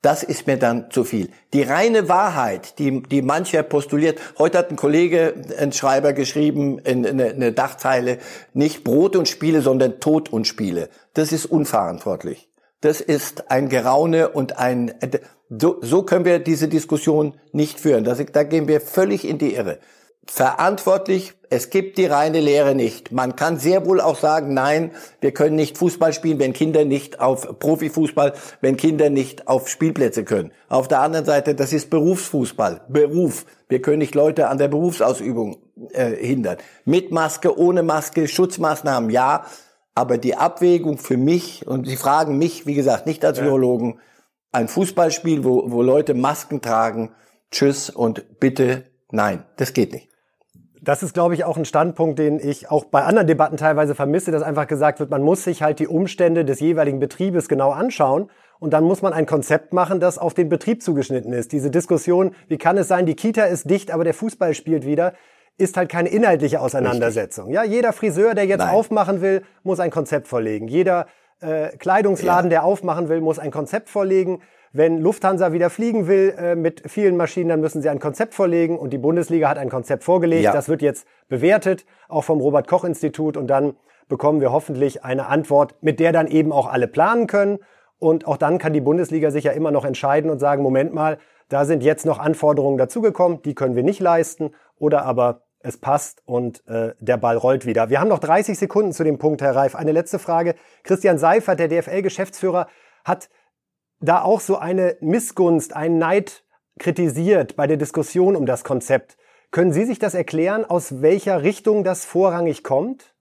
Das 0.02 0.23
ist 0.23 0.46
mir 0.46 0.56
dann 0.56 0.90
zu 0.92 1.02
viel. 1.02 1.30
Die 1.52 1.62
reine 1.62 2.08
Wahrheit, 2.08 2.78
die, 2.78 3.02
die 3.02 3.23
mancher 3.23 3.64
postuliert. 3.64 4.20
Heute 4.38 4.58
hat 4.58 4.70
ein 4.70 4.76
Kollege, 4.76 5.35
ein 5.58 5.73
Schreiber 5.73 6.12
geschrieben, 6.12 6.80
eine, 6.85 7.08
eine 7.08 7.52
Dachzeile, 7.52 8.18
nicht 8.52 8.85
Brot 8.85 9.16
und 9.16 9.26
Spiele, 9.26 9.62
sondern 9.62 9.99
Tod 9.99 10.32
und 10.32 10.46
Spiele. 10.46 10.90
Das 11.14 11.32
ist 11.32 11.46
unverantwortlich. 11.46 12.49
Das 12.82 13.00
ist 13.00 13.50
ein 13.50 13.68
Geraune 13.68 14.28
und 14.28 14.58
ein, 14.58 14.94
so, 15.49 15.78
so 15.80 16.04
können 16.04 16.25
wir 16.25 16.38
diese 16.38 16.68
Diskussion 16.68 17.35
nicht 17.50 17.80
führen. 17.80 18.04
Das, 18.04 18.25
da 18.32 18.44
gehen 18.44 18.68
wir 18.68 18.80
völlig 18.80 19.26
in 19.26 19.38
die 19.38 19.54
Irre 19.54 19.80
verantwortlich. 20.26 21.35
Es 21.49 21.71
gibt 21.71 21.99
die 21.99 22.06
reine 22.06 22.40
Lehre 22.40 22.75
nicht. 22.75 23.12
Man 23.12 23.37
kann 23.37 23.59
sehr 23.59 23.87
wohl 23.87 24.00
auch 24.00 24.16
sagen, 24.16 24.52
nein, 24.52 24.90
wir 25.21 25.33
können 25.33 25.54
nicht 25.54 25.78
Fußball 25.78 26.12
spielen, 26.12 26.40
wenn 26.40 26.52
Kinder 26.52 26.85
nicht 26.85 27.21
auf 27.21 27.59
Profifußball, 27.59 28.33
wenn 28.61 28.76
Kinder 28.76 29.11
nicht 29.11 29.47
auf 29.47 29.68
Spielplätze 29.68 30.25
können. 30.25 30.50
Auf 30.68 30.88
der 30.88 31.00
anderen 31.00 31.25
Seite, 31.25 31.54
das 31.54 31.73
ist 31.73 31.88
Berufsfußball, 31.90 32.83
Beruf. 32.88 33.47
Wir 33.68 33.80
können 33.80 33.99
nicht 33.99 34.14
Leute 34.14 34.49
an 34.49 34.59
der 34.59 34.68
Berufsausübung 34.68 35.59
äh, 35.92 36.11
hindern. 36.11 36.56
Mit 36.85 37.12
Maske, 37.12 37.56
ohne 37.56 37.83
Maske, 37.83 38.26
Schutzmaßnahmen, 38.26 39.11
ja. 39.11 39.47
Aber 39.95 40.18
die 40.18 40.37
Abwägung 40.37 40.99
für 40.99 41.16
mich, 41.16 41.66
und 41.66 41.87
Sie 41.87 41.97
fragen 41.97 42.37
mich, 42.37 42.66
wie 42.66 42.75
gesagt, 42.75 43.06
nicht 43.06 43.25
als 43.25 43.40
Virologen, 43.40 44.00
ein 44.52 44.68
Fußballspiel, 44.68 45.45
wo, 45.45 45.71
wo 45.71 45.83
Leute 45.83 46.14
Masken 46.14 46.61
tragen, 46.61 47.12
tschüss 47.50 47.88
und 47.88 48.40
bitte 48.40 48.85
nein, 49.11 49.45
das 49.56 49.73
geht 49.73 49.92
nicht. 49.92 50.09
Das 50.87 51.02
ist, 51.02 51.14
glaube 51.14 51.35
ich, 51.35 51.43
auch 51.43 51.57
ein 51.57 51.64
Standpunkt, 51.64 52.16
den 52.21 52.38
ich 52.38 52.71
auch 52.71 52.85
bei 52.85 53.02
anderen 53.02 53.26
Debatten 53.26 53.57
teilweise 53.57 53.97
vermisse, 53.97 54.31
dass 54.31 54.45
einfach 54.45 54.69
gesagt 54.69 55.00
wird, 55.00 55.11
man 55.11 55.21
muss 55.21 55.43
sich 55.43 55.61
halt 55.61 55.81
die 55.81 55.88
Umstände 55.88 56.45
des 56.45 56.61
jeweiligen 56.61 57.00
Betriebes 57.00 57.49
genau 57.49 57.73
anschauen 57.73 58.31
und 58.61 58.73
dann 58.73 58.85
muss 58.85 59.02
man 59.02 59.12
ein 59.12 59.26
Konzept 59.26 59.73
machen, 59.73 59.99
das 59.99 60.16
auf 60.16 60.33
den 60.33 60.49
Betrieb 60.49 60.85
zugeschnitten 60.85 61.33
ist. 61.33 61.50
Diese 61.50 61.73
Diskussion, 61.73 62.37
wie 62.47 62.57
kann 62.57 62.78
es 62.78 62.87
sein, 62.87 63.05
die 63.05 63.16
Kita 63.16 63.47
ist 63.47 63.69
dicht, 63.69 63.90
aber 63.90 64.05
der 64.05 64.14
Fußball 64.14 64.55
spielt 64.55 64.87
wieder, 64.87 65.14
ist 65.59 65.76
halt 65.76 65.88
keine 65.88 66.09
inhaltliche 66.09 66.61
Auseinandersetzung. 66.61 67.47
Richtig. 67.47 67.64
Ja, 67.64 67.69
jeder 67.69 67.93
Friseur, 67.93 68.35
der 68.35 68.47
jetzt 68.47 68.61
Nein. 68.61 68.73
aufmachen 68.73 69.21
will, 69.21 69.43
muss 69.64 69.81
ein 69.81 69.90
Konzept 69.90 70.28
vorlegen. 70.28 70.69
Jeder 70.69 71.09
äh, 71.40 71.76
Kleidungsladen, 71.78 72.49
ja. 72.49 72.61
der 72.61 72.64
aufmachen 72.64 73.09
will, 73.09 73.21
muss 73.21 73.40
ein 73.40 73.50
Konzept 73.50 73.90
vorlegen. 73.90 74.40
Wenn 74.76 75.00
Lufthansa 75.00 75.54
wieder 75.54 75.71
fliegen 75.71 76.06
will 76.06 76.35
äh, 76.37 76.54
mit 76.54 76.83
vielen 76.87 77.16
Maschinen, 77.16 77.49
dann 77.49 77.61
müssen 77.61 77.80
sie 77.80 77.88
ein 77.88 77.99
Konzept 77.99 78.35
vorlegen 78.35 78.78
und 78.78 78.90
die 78.90 78.99
Bundesliga 78.99 79.49
hat 79.49 79.56
ein 79.56 79.71
Konzept 79.71 80.04
vorgelegt. 80.04 80.45
Ja. 80.45 80.52
Das 80.52 80.68
wird 80.68 80.83
jetzt 80.83 81.06
bewertet, 81.28 81.87
auch 82.09 82.25
vom 82.25 82.42
Robert 82.42 82.68
Koch 82.68 82.85
Institut 82.85 83.38
und 83.38 83.47
dann 83.47 83.76
bekommen 84.06 84.42
wir 84.42 84.52
hoffentlich 84.52 85.02
eine 85.02 85.28
Antwort, 85.28 85.76
mit 85.80 85.99
der 85.99 86.12
dann 86.12 86.26
eben 86.26 86.52
auch 86.52 86.71
alle 86.71 86.88
planen 86.88 87.26
können. 87.26 87.59
Und 87.99 88.26
auch 88.26 88.37
dann 88.37 88.59
kann 88.59 88.75
die 88.75 88.83
Bundesliga 88.83 89.30
sich 89.30 89.45
ja 89.45 89.52
immer 89.52 89.71
noch 89.71 89.87
entscheiden 89.87 90.30
und 90.30 90.40
sagen, 90.40 90.62
Moment 90.62 90.92
mal, 90.92 91.16
da 91.49 91.64
sind 91.64 91.83
jetzt 91.83 92.04
noch 92.04 92.18
Anforderungen 92.18 92.76
dazugekommen, 92.76 93.40
die 93.40 93.54
können 93.54 93.76
wir 93.76 93.83
nicht 93.83 94.00
leisten 94.00 94.50
oder 94.78 95.06
aber 95.06 95.40
es 95.61 95.78
passt 95.78 96.21
und 96.26 96.62
äh, 96.68 96.92
der 97.00 97.16
Ball 97.16 97.38
rollt 97.38 97.64
wieder. 97.64 97.88
Wir 97.88 97.99
haben 97.99 98.09
noch 98.09 98.18
30 98.18 98.59
Sekunden 98.59 98.92
zu 98.92 99.04
dem 99.04 99.16
Punkt, 99.16 99.40
Herr 99.40 99.56
Reif. 99.56 99.75
Eine 99.75 99.92
letzte 99.92 100.18
Frage. 100.18 100.54
Christian 100.83 101.16
Seifert, 101.16 101.61
der 101.61 101.68
DFL-Geschäftsführer, 101.68 102.68
hat 103.06 103.30
da 104.00 104.23
auch 104.23 104.41
so 104.41 104.57
eine 104.57 104.97
Missgunst, 105.00 105.75
einen 105.75 105.99
Neid 105.99 106.45
kritisiert 106.79 107.57
bei 107.57 107.67
der 107.67 107.76
Diskussion 107.76 108.37
um 108.37 108.47
das 108.47 108.65
Konzept. 108.65 109.17
Können 109.50 109.73
Sie 109.73 109.85
sich 109.85 109.99
das 109.99 110.15
erklären, 110.15 110.65
aus 110.65 111.00
welcher 111.00 111.43
Richtung 111.43 111.85
das 111.85 112.05
vorrangig 112.05 112.62
kommt? 112.62 113.15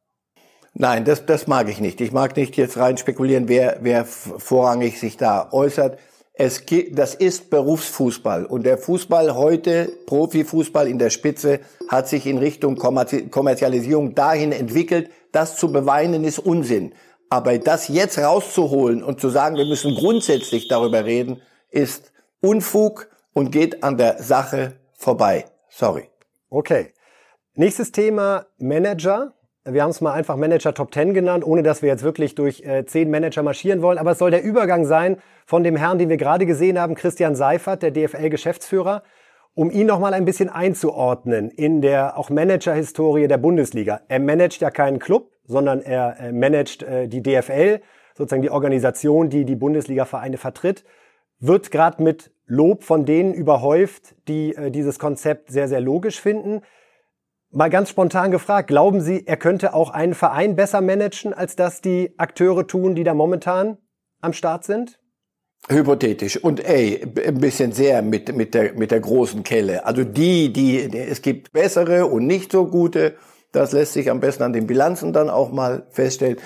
Nein, 0.73 1.05
das, 1.05 1.25
das 1.25 1.47
mag 1.47 1.69
ich 1.69 1.79
nicht. 1.79 2.01
Ich 2.01 2.11
mag 2.11 2.35
nicht 2.35 2.57
jetzt 2.57 2.77
rein 2.77 2.97
spekulieren, 2.97 3.47
wer, 3.47 3.77
wer 3.81 4.03
vorrangig 4.03 4.99
sich 4.99 5.15
da 5.15 5.49
äußert. 5.51 5.97
Es 6.33 6.65
gibt, 6.65 6.99
das 6.99 7.15
ist 7.15 7.49
Berufsfußball 7.49 8.45
und 8.45 8.65
der 8.65 8.77
Fußball 8.77 9.35
heute, 9.35 9.89
Profifußball 10.05 10.89
in 10.89 10.99
der 10.99 11.09
Spitze, 11.09 11.61
hat 11.87 12.09
sich 12.09 12.25
in 12.27 12.39
Richtung 12.39 12.75
Kommerzialisierung 12.75 14.15
dahin 14.15 14.51
entwickelt. 14.51 15.09
Das 15.31 15.55
zu 15.55 15.71
beweinen 15.71 16.25
ist 16.25 16.39
Unsinn. 16.39 16.91
Aber 17.29 17.57
das 17.57 17.87
jetzt 17.87 18.17
rauszuholen 18.19 19.03
und 19.03 19.19
zu 19.19 19.29
sagen, 19.29 19.55
wir 19.55 19.65
müssen 19.65 19.95
grundsätzlich 19.95 20.67
darüber 20.67 21.05
reden, 21.05 21.41
ist 21.69 22.11
Unfug 22.41 23.09
und 23.33 23.51
geht 23.51 23.83
an 23.83 23.97
der 23.97 24.21
Sache 24.21 24.73
vorbei. 24.93 25.45
Sorry. 25.69 26.09
Okay. 26.49 26.93
Nächstes 27.55 27.91
Thema 27.91 28.45
Manager. 28.57 29.33
Wir 29.63 29.81
haben 29.81 29.89
es 29.89 29.99
mal 29.99 30.13
einfach 30.13 30.35
Manager 30.35 30.73
Top 30.73 30.93
10 30.93 31.13
genannt, 31.13 31.45
ohne 31.45 31.63
dass 31.63 31.81
wir 31.81 31.89
jetzt 31.89 32.03
wirklich 32.03 32.35
durch 32.35 32.61
äh, 32.61 32.85
zehn 32.85 33.09
Manager 33.09 33.41
marschieren 33.41 33.81
wollen. 33.81 33.97
Aber 33.97 34.11
es 34.11 34.19
soll 34.19 34.29
der 34.29 34.43
Übergang 34.43 34.85
sein 34.85 35.17
von 35.45 35.63
dem 35.63 35.75
Herrn, 35.75 35.97
den 35.97 36.09
wir 36.09 36.17
gerade 36.17 36.45
gesehen 36.45 36.79
haben, 36.79 36.95
Christian 36.95 37.35
Seifert, 37.35 37.81
der 37.81 37.91
DFL-Geschäftsführer, 37.91 39.03
um 39.55 39.71
ihn 39.71 39.87
noch 39.87 39.99
mal 39.99 40.13
ein 40.13 40.25
bisschen 40.25 40.49
einzuordnen 40.49 41.49
in 41.49 41.81
der 41.81 42.17
auch 42.17 42.29
Manager-Historie 42.29 43.27
der 43.27 43.37
Bundesliga. 43.37 44.01
Er 44.07 44.19
managt 44.19 44.61
ja 44.61 44.69
keinen 44.69 44.99
Club, 44.99 45.31
sondern 45.47 45.81
er 45.81 46.19
äh, 46.19 46.31
managt 46.31 46.83
äh, 46.83 47.07
die 47.07 47.21
DFL, 47.21 47.81
sozusagen 48.15 48.41
die 48.41 48.51
Organisation, 48.51 49.29
die 49.29 49.45
die 49.45 49.55
Bundesliga-Vereine 49.55 50.37
vertritt, 50.37 50.83
wird 51.39 51.71
gerade 51.71 52.01
mit 52.01 52.31
Lob 52.47 52.83
von 52.83 53.05
denen 53.05 53.33
überhäuft, 53.33 54.15
die 54.27 54.55
äh, 54.55 54.71
dieses 54.71 54.99
Konzept 54.99 55.51
sehr, 55.51 55.67
sehr 55.67 55.81
logisch 55.81 56.21
finden. 56.21 56.61
Mal 57.51 57.69
ganz 57.69 57.89
spontan 57.89 58.31
gefragt, 58.31 58.67
glauben 58.67 59.01
Sie, 59.01 59.25
er 59.25 59.37
könnte 59.37 59.73
auch 59.73 59.89
einen 59.89 60.13
Verein 60.13 60.55
besser 60.55 60.81
managen, 60.81 61.33
als 61.33 61.55
das 61.55 61.81
die 61.81 62.13
Akteure 62.17 62.67
tun, 62.67 62.95
die 62.95 63.03
da 63.03 63.13
momentan 63.13 63.77
am 64.21 64.33
Start 64.33 64.65
sind? 64.65 64.99
Hypothetisch. 65.69 66.37
Und 66.37 66.63
ey, 66.63 67.01
ein 67.25 67.39
bisschen 67.39 67.71
sehr 67.71 68.01
mit, 68.01 68.35
mit, 68.35 68.53
der, 68.53 68.73
mit 68.73 68.91
der 68.91 68.99
großen 68.99 69.43
Kelle. 69.43 69.85
Also 69.85 70.03
die, 70.03 70.53
die, 70.53 70.79
es 70.79 71.21
gibt 71.21 71.53
bessere 71.53 72.05
und 72.05 72.27
nicht 72.27 72.51
so 72.51 72.67
gute. 72.67 73.15
Das 73.55 73.71
lässt 73.71 73.93
sich 73.93 74.09
am 74.09 74.19
besten 74.19 74.43
an 74.43 74.53
den 74.53 74.67
Bilanzen 74.67 75.13
dann 75.13 75.29
auch 75.29 75.51
mal 75.51 75.87
feststellen. 75.89 76.37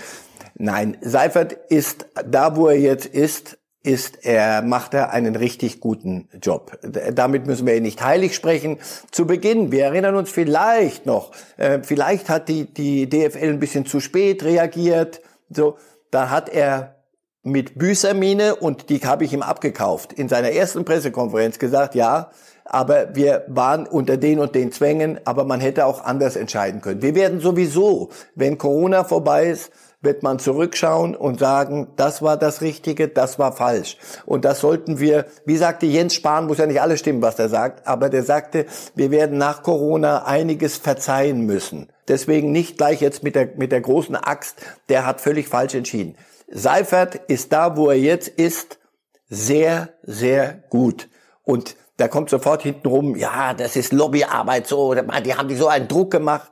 Nein, 0.55 0.97
Seifert 1.01 1.53
ist 1.69 2.05
da, 2.25 2.55
wo 2.55 2.67
er 2.67 2.77
jetzt 2.79 3.05
ist, 3.05 3.57
ist 3.81 4.25
er, 4.25 4.61
macht 4.61 4.93
er 4.93 5.11
einen 5.11 5.35
richtig 5.35 5.79
guten 5.79 6.27
Job. 6.41 6.77
Damit 7.13 7.47
müssen 7.47 7.65
wir 7.65 7.75
ihn 7.75 7.83
nicht 7.83 8.03
heilig 8.03 8.35
sprechen. 8.35 8.77
Zu 9.09 9.25
Beginn, 9.25 9.71
wir 9.71 9.85
erinnern 9.85 10.15
uns 10.15 10.29
vielleicht 10.29 11.05
noch, 11.05 11.31
äh, 11.57 11.79
vielleicht 11.81 12.29
hat 12.29 12.49
die, 12.49 12.71
die 12.71 13.09
DFL 13.09 13.49
ein 13.49 13.59
bisschen 13.59 13.85
zu 13.85 13.99
spät 14.01 14.43
reagiert. 14.43 15.21
So, 15.49 15.77
da 16.11 16.29
hat 16.29 16.49
er 16.49 16.95
mit 17.41 17.79
Büßermine 17.79 18.55
und 18.55 18.89
die 18.89 18.99
habe 18.99 19.23
ich 19.23 19.33
ihm 19.33 19.41
abgekauft. 19.41 20.13
In 20.13 20.27
seiner 20.27 20.51
ersten 20.51 20.85
Pressekonferenz 20.85 21.57
gesagt, 21.57 21.95
ja, 21.95 22.31
aber 22.69 23.15
wir 23.15 23.43
waren 23.47 23.87
unter 23.87 24.17
den 24.17 24.39
und 24.39 24.55
den 24.55 24.71
Zwängen, 24.71 25.19
aber 25.25 25.43
man 25.43 25.59
hätte 25.59 25.85
auch 25.85 26.03
anders 26.03 26.35
entscheiden 26.35 26.81
können. 26.81 27.01
Wir 27.01 27.15
werden 27.15 27.39
sowieso, 27.39 28.09
wenn 28.35 28.57
Corona 28.57 29.03
vorbei 29.03 29.47
ist, 29.47 29.71
wird 30.01 30.23
man 30.23 30.39
zurückschauen 30.39 31.15
und 31.15 31.39
sagen, 31.39 31.87
das 31.97 32.21
war 32.21 32.37
das 32.37 32.61
Richtige, 32.61 33.09
das 33.09 33.37
war 33.37 33.51
falsch. 33.51 33.97
Und 34.25 34.45
das 34.45 34.61
sollten 34.61 34.99
wir, 34.99 35.25
wie 35.45 35.57
sagte 35.57 35.85
Jens 35.85 36.13
Spahn, 36.13 36.47
muss 36.47 36.59
ja 36.59 36.65
nicht 36.65 36.81
alles 36.81 37.01
stimmen, 37.01 37.21
was 37.21 37.37
er 37.37 37.49
sagt, 37.49 37.85
aber 37.85 38.09
der 38.09 38.23
sagte, 38.23 38.65
wir 38.95 39.11
werden 39.11 39.37
nach 39.37 39.61
Corona 39.61 40.25
einiges 40.25 40.77
verzeihen 40.77 41.45
müssen. 41.45 41.89
Deswegen 42.07 42.51
nicht 42.51 42.77
gleich 42.77 43.01
jetzt 43.01 43.23
mit 43.23 43.35
der, 43.35 43.49
mit 43.57 43.71
der 43.71 43.81
großen 43.81 44.15
Axt, 44.15 44.61
der 44.87 45.05
hat 45.05 45.19
völlig 45.19 45.49
falsch 45.49 45.75
entschieden. 45.75 46.15
Seifert 46.49 47.15
ist 47.27 47.51
da, 47.51 47.75
wo 47.75 47.89
er 47.89 47.99
jetzt 47.99 48.29
ist, 48.29 48.79
sehr, 49.27 49.89
sehr 50.03 50.63
gut. 50.69 51.09
Und 51.43 51.75
da 51.99 52.07
kommt 52.07 52.29
sofort 52.29 52.63
hinten 52.63 52.87
rum, 52.87 53.15
ja, 53.15 53.53
das 53.53 53.75
ist 53.75 53.91
Lobbyarbeit 53.91 54.67
so, 54.67 54.93
die 54.93 55.35
haben 55.35 55.49
die 55.49 55.55
so 55.55 55.67
einen 55.67 55.87
Druck 55.87 56.11
gemacht. 56.11 56.51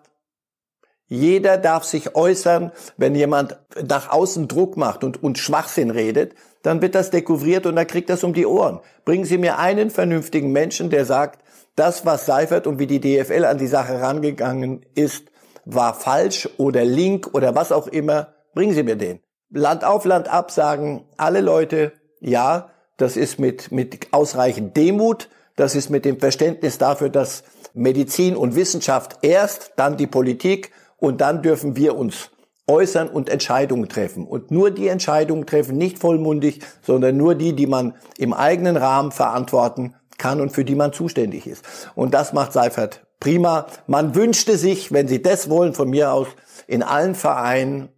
Jeder 1.08 1.58
darf 1.58 1.86
sich 1.86 2.16
äußern, 2.16 2.74
wenn 2.98 3.16
jemand 3.16 3.58
nach 3.82 4.10
außen 4.10 4.50
Druck 4.50 4.76
macht 4.76 5.06
und, 5.06 5.24
und 5.24 5.38
Schwachsinn 5.38 5.90
redet, 5.90 6.36
dann 6.64 6.82
wird 6.82 6.96
das 6.96 7.12
dekouvriert 7.12 7.66
und 7.66 7.78
dann 7.78 7.88
kriegt 7.88 8.10
das 8.10 8.26
um 8.26 8.34
die 8.34 8.46
Ohren. 8.46 8.82
Bringen 9.06 9.24
Sie 9.24 9.38
mir 9.38 9.58
einen 9.58 9.90
vernünftigen 9.90 10.52
Menschen, 10.52 10.90
der 10.90 11.06
sagt, 11.06 11.40
das, 11.78 12.06
was 12.06 12.26
Seifert 12.26 12.68
und 12.68 12.80
wie 12.80 12.88
die 12.88 13.00
DFL 13.00 13.46
an 13.46 13.58
die 13.58 13.68
Sache 13.68 14.02
rangegangen 14.02 14.86
ist, 14.96 15.32
war 15.64 15.94
falsch 15.94 16.50
oder 16.58 16.84
link 16.84 17.34
oder 17.34 17.56
was 17.56 17.72
auch 17.72 17.88
immer. 17.88 18.34
Bringen 18.54 18.74
Sie 18.74 18.84
mir 18.84 18.98
den. 18.98 19.22
Land 19.50 19.86
auf, 19.86 20.04
Land 20.04 20.28
ab 20.28 20.52
sagen 20.52 21.06
alle 21.16 21.40
Leute, 21.40 21.94
ja, 22.20 22.70
das 22.98 23.16
ist 23.16 23.40
mit, 23.40 23.72
mit 23.72 24.12
ausreichend 24.12 24.76
Demut, 24.76 25.30
das 25.58 25.76
ist 25.76 25.90
mit 25.90 26.06
dem 26.06 26.20
Verständnis 26.20 26.78
dafür, 26.78 27.10
dass 27.10 27.44
Medizin 27.74 28.38
und 28.38 28.56
Wissenschaft 28.56 29.18
erst, 29.24 29.74
dann 29.76 29.98
die 29.98 30.08
Politik 30.08 30.72
und 30.98 31.20
dann 31.20 31.42
dürfen 31.42 31.76
wir 31.76 31.98
uns 31.98 32.30
äußern 32.68 33.10
und 33.10 33.30
Entscheidungen 33.30 33.90
treffen. 33.90 34.28
Und 34.28 34.52
nur 34.52 34.72
die 34.72 34.88
Entscheidungen 34.88 35.46
treffen, 35.46 35.78
nicht 35.78 36.00
vollmundig, 36.00 36.62
sondern 36.82 37.18
nur 37.18 37.36
die, 37.36 37.54
die 37.54 37.68
man 37.68 37.96
im 38.18 38.34
eigenen 38.34 38.78
Rahmen 38.78 39.12
verantworten 39.12 39.96
kann 40.18 40.42
und 40.42 40.52
für 40.52 40.64
die 40.64 40.76
man 40.76 40.94
zuständig 40.94 41.48
ist. 41.48 41.64
Und 41.96 42.14
das 42.14 42.34
macht 42.34 42.54
Seifert 42.54 43.06
prima. 43.20 43.68
Man 43.88 44.16
wünschte 44.16 44.58
sich, 44.58 44.92
wenn 44.92 45.08
Sie 45.08 45.22
das 45.22 45.50
wollen, 45.50 45.74
von 45.74 45.90
mir 45.90 46.12
aus, 46.12 46.28
in 46.68 46.84
allen 46.84 47.16
Vereinen 47.16 47.90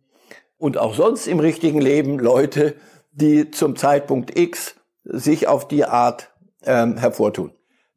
und 0.57 0.77
auch 0.77 0.93
sonst 0.93 1.27
im 1.27 1.39
richtigen 1.39 1.81
Leben 1.81 2.19
Leute, 2.19 2.75
die 3.11 3.51
zum 3.51 3.75
Zeitpunkt 3.75 4.37
X 4.37 4.75
sich 5.03 5.47
auf 5.47 5.67
die 5.67 5.85
Art 5.85 6.29
ähm, 6.65 6.97
hervortun. 6.97 7.51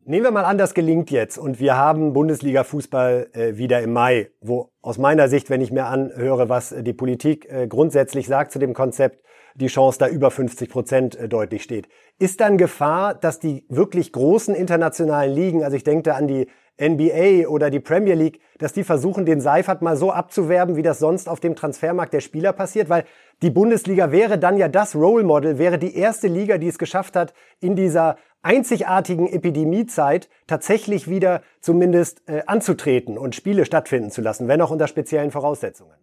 Nehmen 0.05 0.25
wir 0.25 0.31
mal 0.33 0.45
an, 0.45 0.59
das 0.59 0.75
gelingt 0.75 1.13
jetzt 1.13 1.39
und 1.39 1.61
wir 1.61 1.77
haben 1.77 2.13
Bundesliga-Fußball 2.13 3.29
äh, 3.35 3.57
wieder 3.57 3.83
im 3.83 3.93
Mai, 3.93 4.31
wo 4.41 4.71
aus 4.81 4.99
meiner 4.99 5.29
Sicht, 5.29 5.49
wenn 5.49 5.61
ich 5.61 5.71
mir 5.71 5.85
anhöre, 5.85 6.49
was 6.49 6.75
die 6.77 6.93
Politik 6.93 7.49
äh, 7.49 7.69
grundsätzlich 7.69 8.27
sagt 8.27 8.51
zu 8.51 8.59
dem 8.59 8.75
Konzept, 8.75 9.23
die 9.55 9.69
Chance 9.69 10.01
da 10.01 10.09
über 10.09 10.33
50 10.33 10.69
Prozent 10.69 11.15
äh, 11.15 11.29
deutlich 11.29 11.63
steht. 11.63 11.89
Ist 12.19 12.41
dann 12.41 12.59
Gefahr, 12.59 13.15
dass 13.15 13.39
die 13.39 13.65
wirklich 13.69 14.11
großen 14.11 14.57
internationalen 14.57 15.33
Ligen, 15.33 15.63
also 15.63 15.77
ich 15.77 15.85
denke 15.85 16.03
da 16.03 16.15
an 16.15 16.27
die 16.27 16.49
NBA 16.81 17.49
oder 17.49 17.71
die 17.71 17.81
Premier 17.81 18.15
League, 18.15 18.41
dass 18.59 18.73
die 18.73 18.83
versuchen, 18.83 19.25
den 19.27 19.41
Seifert 19.41 19.83
mal 19.83 19.97
so 19.97 20.11
abzuwerben, 20.11 20.75
wie 20.75 20.83
das 20.83 20.99
sonst 20.99 21.29
auf 21.29 21.39
dem 21.39 21.55
Transfermarkt 21.55 22.15
der 22.15 22.21
Spieler 22.21 22.53
passiert, 22.53 22.89
weil 22.89 23.05
die 23.43 23.51
Bundesliga 23.51 24.11
wäre 24.11 24.39
dann 24.39 24.57
ja 24.57 24.69
das 24.69 24.97
Role 24.97 25.23
Model, 25.23 25.59
wäre 25.59 25.79
die 25.79 25.95
erste 25.95 26.29
Liga, 26.29 26.59
die 26.59 26.69
es 26.69 26.79
geschafft 26.79 27.15
hat, 27.15 27.35
in 27.61 27.77
dieser 27.77 28.17
einzigartigen 28.43 29.27
Epidemiezeit 29.29 30.29
tatsächlich 30.47 31.09
wieder 31.09 31.43
zumindest 31.61 32.23
äh, 32.29 32.43
anzutreten 32.47 33.19
und 33.19 33.35
Spiele 33.35 33.65
stattfinden 33.65 34.11
zu 34.11 34.21
lassen, 34.21 34.49
wenn 34.49 34.61
auch 34.61 34.71
unter 34.71 34.89
speziellen 34.89 35.31
Voraussetzungen. 35.31 35.95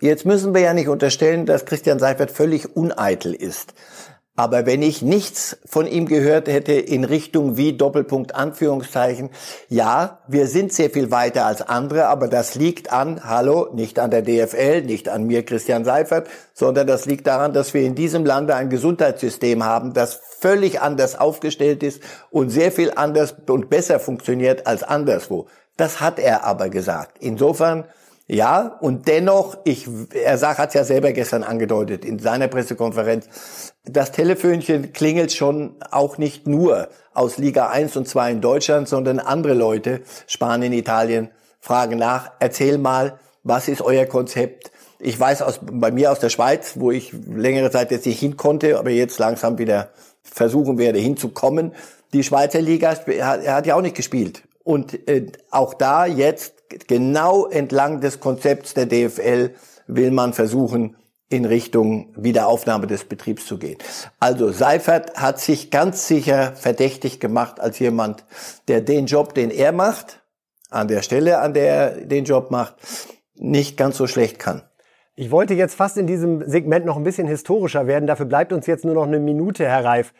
Jetzt 0.00 0.26
müssen 0.26 0.54
wir 0.54 0.60
ja 0.60 0.74
nicht 0.74 0.88
unterstellen, 0.88 1.44
dass 1.46 1.66
Christian 1.66 1.98
Seifert 1.98 2.30
völlig 2.30 2.76
uneitel 2.76 3.34
ist. 3.34 3.74
Aber 4.38 4.66
wenn 4.66 4.82
ich 4.82 5.02
nichts 5.02 5.58
von 5.64 5.88
ihm 5.88 6.06
gehört 6.06 6.46
hätte 6.46 6.72
in 6.72 7.02
Richtung 7.02 7.56
wie 7.56 7.76
Doppelpunkt 7.76 8.36
Anführungszeichen, 8.36 9.30
ja, 9.68 10.20
wir 10.28 10.46
sind 10.46 10.72
sehr 10.72 10.90
viel 10.90 11.10
weiter 11.10 11.44
als 11.44 11.60
andere, 11.60 12.06
aber 12.06 12.28
das 12.28 12.54
liegt 12.54 12.92
an, 12.92 13.24
hallo, 13.24 13.68
nicht 13.74 13.98
an 13.98 14.12
der 14.12 14.22
DFL, 14.22 14.82
nicht 14.82 15.08
an 15.08 15.24
mir 15.24 15.44
Christian 15.44 15.84
Seifert, 15.84 16.28
sondern 16.54 16.86
das 16.86 17.04
liegt 17.04 17.26
daran, 17.26 17.52
dass 17.52 17.74
wir 17.74 17.82
in 17.82 17.96
diesem 17.96 18.24
Lande 18.24 18.54
ein 18.54 18.70
Gesundheitssystem 18.70 19.64
haben, 19.64 19.92
das 19.92 20.20
völlig 20.38 20.80
anders 20.80 21.18
aufgestellt 21.18 21.82
ist 21.82 22.00
und 22.30 22.50
sehr 22.50 22.70
viel 22.70 22.92
anders 22.94 23.34
und 23.48 23.68
besser 23.68 23.98
funktioniert 23.98 24.68
als 24.68 24.84
anderswo. 24.84 25.48
Das 25.76 26.00
hat 26.00 26.20
er 26.20 26.44
aber 26.44 26.68
gesagt. 26.68 27.16
Insofern 27.18 27.86
ja, 28.30 28.76
und 28.80 29.08
dennoch, 29.08 29.56
ich, 29.64 29.88
er 30.12 30.38
hat 30.38 30.68
es 30.68 30.74
ja 30.74 30.84
selber 30.84 31.12
gestern 31.12 31.42
angedeutet 31.42 32.04
in 32.04 32.18
seiner 32.18 32.46
Pressekonferenz, 32.48 33.72
das 33.84 34.12
Telefönchen 34.12 34.92
klingelt 34.92 35.32
schon 35.32 35.76
auch 35.90 36.18
nicht 36.18 36.46
nur 36.46 36.88
aus 37.14 37.38
Liga 37.38 37.70
1 37.70 37.96
und 37.96 38.06
2 38.06 38.32
in 38.32 38.40
Deutschland, 38.42 38.86
sondern 38.86 39.18
andere 39.18 39.54
Leute, 39.54 40.02
Spanien, 40.26 40.74
Italien, 40.74 41.30
fragen 41.58 41.98
nach, 41.98 42.32
erzähl 42.38 42.76
mal, 42.76 43.18
was 43.44 43.66
ist 43.66 43.80
euer 43.80 44.04
Konzept? 44.04 44.72
Ich 44.98 45.18
weiß 45.18 45.40
aus, 45.40 45.60
bei 45.62 45.90
mir 45.90 46.12
aus 46.12 46.18
der 46.18 46.28
Schweiz, 46.28 46.74
wo 46.74 46.90
ich 46.90 47.14
längere 47.26 47.70
Zeit 47.70 47.90
jetzt 47.90 48.04
nicht 48.04 48.20
hin 48.20 48.36
konnte, 48.36 48.78
aber 48.78 48.90
jetzt 48.90 49.18
langsam 49.18 49.56
wieder 49.56 49.88
versuchen 50.22 50.76
werde 50.76 50.98
hinzukommen. 50.98 51.72
Die 52.12 52.22
Schweizer 52.22 52.60
Liga, 52.60 52.92
er 53.06 53.54
hat 53.54 53.66
ja 53.66 53.74
auch 53.74 53.80
nicht 53.80 53.96
gespielt. 53.96 54.42
Und 54.64 55.08
äh, 55.08 55.32
auch 55.50 55.72
da 55.72 56.04
jetzt 56.04 56.57
genau 56.86 57.46
entlang 57.46 58.00
des 58.00 58.20
Konzepts 58.20 58.74
der 58.74 58.86
DFL 58.86 59.54
will 59.86 60.10
man 60.10 60.32
versuchen, 60.32 60.96
in 61.30 61.44
Richtung 61.44 62.14
Wiederaufnahme 62.16 62.86
des 62.86 63.04
Betriebs 63.04 63.46
zu 63.46 63.58
gehen. 63.58 63.76
Also 64.18 64.50
Seifert 64.50 65.20
hat 65.20 65.40
sich 65.40 65.70
ganz 65.70 66.08
sicher 66.08 66.52
verdächtig 66.54 67.20
gemacht 67.20 67.60
als 67.60 67.78
jemand, 67.78 68.24
der 68.66 68.80
den 68.80 69.06
Job, 69.06 69.34
den 69.34 69.50
er 69.50 69.72
macht, 69.72 70.22
an 70.70 70.88
der 70.88 71.02
Stelle, 71.02 71.40
an 71.40 71.54
der 71.54 71.66
er 71.66 71.90
den 72.06 72.24
Job 72.24 72.50
macht, 72.50 72.76
nicht 73.34 73.76
ganz 73.76 73.96
so 73.96 74.06
schlecht 74.06 74.38
kann. 74.38 74.62
Ich 75.16 75.30
wollte 75.30 75.54
jetzt 75.54 75.74
fast 75.74 75.96
in 75.96 76.06
diesem 76.06 76.48
Segment 76.48 76.86
noch 76.86 76.96
ein 76.96 77.04
bisschen 77.04 77.26
historischer 77.26 77.86
werden. 77.86 78.06
Dafür 78.06 78.26
bleibt 78.26 78.52
uns 78.52 78.66
jetzt 78.66 78.84
nur 78.84 78.94
noch 78.94 79.06
eine 79.06 79.18
Minute, 79.18 79.66
Herr 79.66 79.84
Reif. 79.84 80.14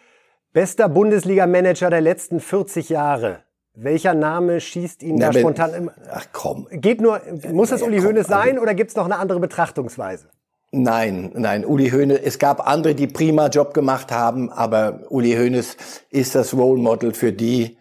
Bester 0.53 0.89
Bundesliga-Manager 0.89 1.89
der 1.89 2.01
letzten 2.01 2.41
40 2.41 2.89
Jahre. 2.89 3.45
Welcher 3.81 4.13
Name 4.13 4.61
schießt 4.61 5.05
Ihnen 5.05 5.19
Na, 5.19 5.31
da 5.31 5.39
spontan 5.39 5.73
im? 5.73 5.91
Ach 6.11 6.27
komm. 6.33 6.67
Geht 6.73 7.01
nur, 7.01 7.21
muss 7.53 7.71
es 7.71 7.81
Uli 7.81 8.01
Hoeneß 8.01 8.27
sein 8.27 8.51
also, 8.51 8.63
oder 8.63 8.75
gibt 8.75 8.91
es 8.91 8.97
noch 8.97 9.05
eine 9.05 9.19
andere 9.19 9.39
Betrachtungsweise? 9.39 10.31
Nein, 10.73 11.31
nein, 11.35 11.65
Uli 11.65 11.89
Hoeneß, 11.91 12.19
es 12.25 12.41
gab 12.41 12.67
andere, 12.67 12.97
die 12.97 13.07
prima 13.07 13.47
Job 13.47 13.75
gemacht 13.75 14.11
haben, 14.11 14.51
aber 14.51 15.03
Uli 15.11 15.37
Hoeneß 15.37 15.77
ist 16.11 16.35
das 16.35 16.55
Role 16.55 16.81
Model 16.83 17.15
für 17.15 17.33
die, 17.33 17.79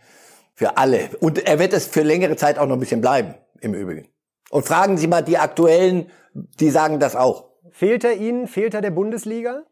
für 0.53 0.77
alle. 0.77 1.09
Und 1.19 1.43
er 1.47 1.57
wird 1.57 1.73
es 1.73 1.87
für 1.87 2.03
längere 2.03 2.35
Zeit 2.35 2.59
auch 2.59 2.67
noch 2.67 2.75
ein 2.75 2.79
bisschen 2.79 3.01
bleiben, 3.01 3.33
im 3.61 3.73
Übrigen. 3.73 4.07
Und 4.51 4.67
fragen 4.67 4.97
Sie 4.97 5.07
mal 5.07 5.23
die 5.23 5.39
Aktuellen, 5.39 6.11
die 6.33 6.69
sagen 6.69 6.99
das 6.99 7.15
auch. 7.15 7.45
Fehlt 7.71 8.03
er 8.03 8.13
Ihnen, 8.13 8.47
fehlt 8.47 8.75
er 8.75 8.81
der 8.81 8.91
Bundesliga? 8.91 9.63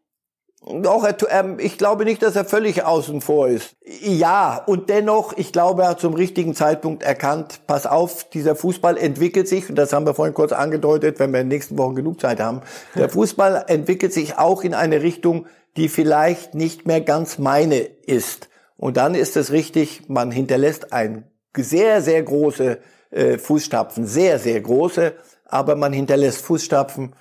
Doch, 0.64 1.06
ähm, 1.28 1.58
ich 1.60 1.78
glaube 1.78 2.04
nicht, 2.04 2.22
dass 2.22 2.34
er 2.34 2.44
völlig 2.44 2.82
außen 2.82 3.20
vor 3.20 3.46
ist. 3.46 3.76
Ja, 3.84 4.62
und 4.66 4.88
dennoch, 4.88 5.32
ich 5.36 5.52
glaube, 5.52 5.82
er 5.82 5.90
hat 5.90 6.00
zum 6.00 6.14
richtigen 6.14 6.54
Zeitpunkt 6.54 7.04
erkannt, 7.04 7.60
pass 7.66 7.86
auf, 7.86 8.28
dieser 8.30 8.56
Fußball 8.56 8.96
entwickelt 8.96 9.48
sich, 9.48 9.68
und 9.68 9.76
das 9.76 9.92
haben 9.92 10.06
wir 10.06 10.14
vorhin 10.14 10.34
kurz 10.34 10.52
angedeutet, 10.52 11.20
wenn 11.20 11.32
wir 11.32 11.40
in 11.40 11.46
den 11.48 11.56
nächsten 11.56 11.78
Wochen 11.78 11.94
genug 11.94 12.20
Zeit 12.20 12.40
haben, 12.40 12.62
der 12.96 13.08
Fußball 13.08 13.64
entwickelt 13.68 14.12
sich 14.12 14.38
auch 14.38 14.64
in 14.64 14.74
eine 14.74 15.02
Richtung, 15.02 15.46
die 15.76 15.88
vielleicht 15.88 16.54
nicht 16.54 16.86
mehr 16.86 17.00
ganz 17.00 17.38
meine 17.38 17.78
ist. 17.78 18.48
Und 18.76 18.96
dann 18.96 19.14
ist 19.14 19.36
es 19.36 19.52
richtig, 19.52 20.08
man 20.08 20.30
hinterlässt 20.30 20.92
ein 20.92 21.30
sehr, 21.56 22.02
sehr 22.02 22.22
große 22.22 22.78
äh, 23.10 23.38
Fußstapfen, 23.38 24.06
sehr, 24.06 24.38
sehr 24.38 24.60
große, 24.60 25.14
aber 25.44 25.76
man 25.76 25.92
hinterlässt 25.92 26.42
Fußstapfen, 26.42 27.14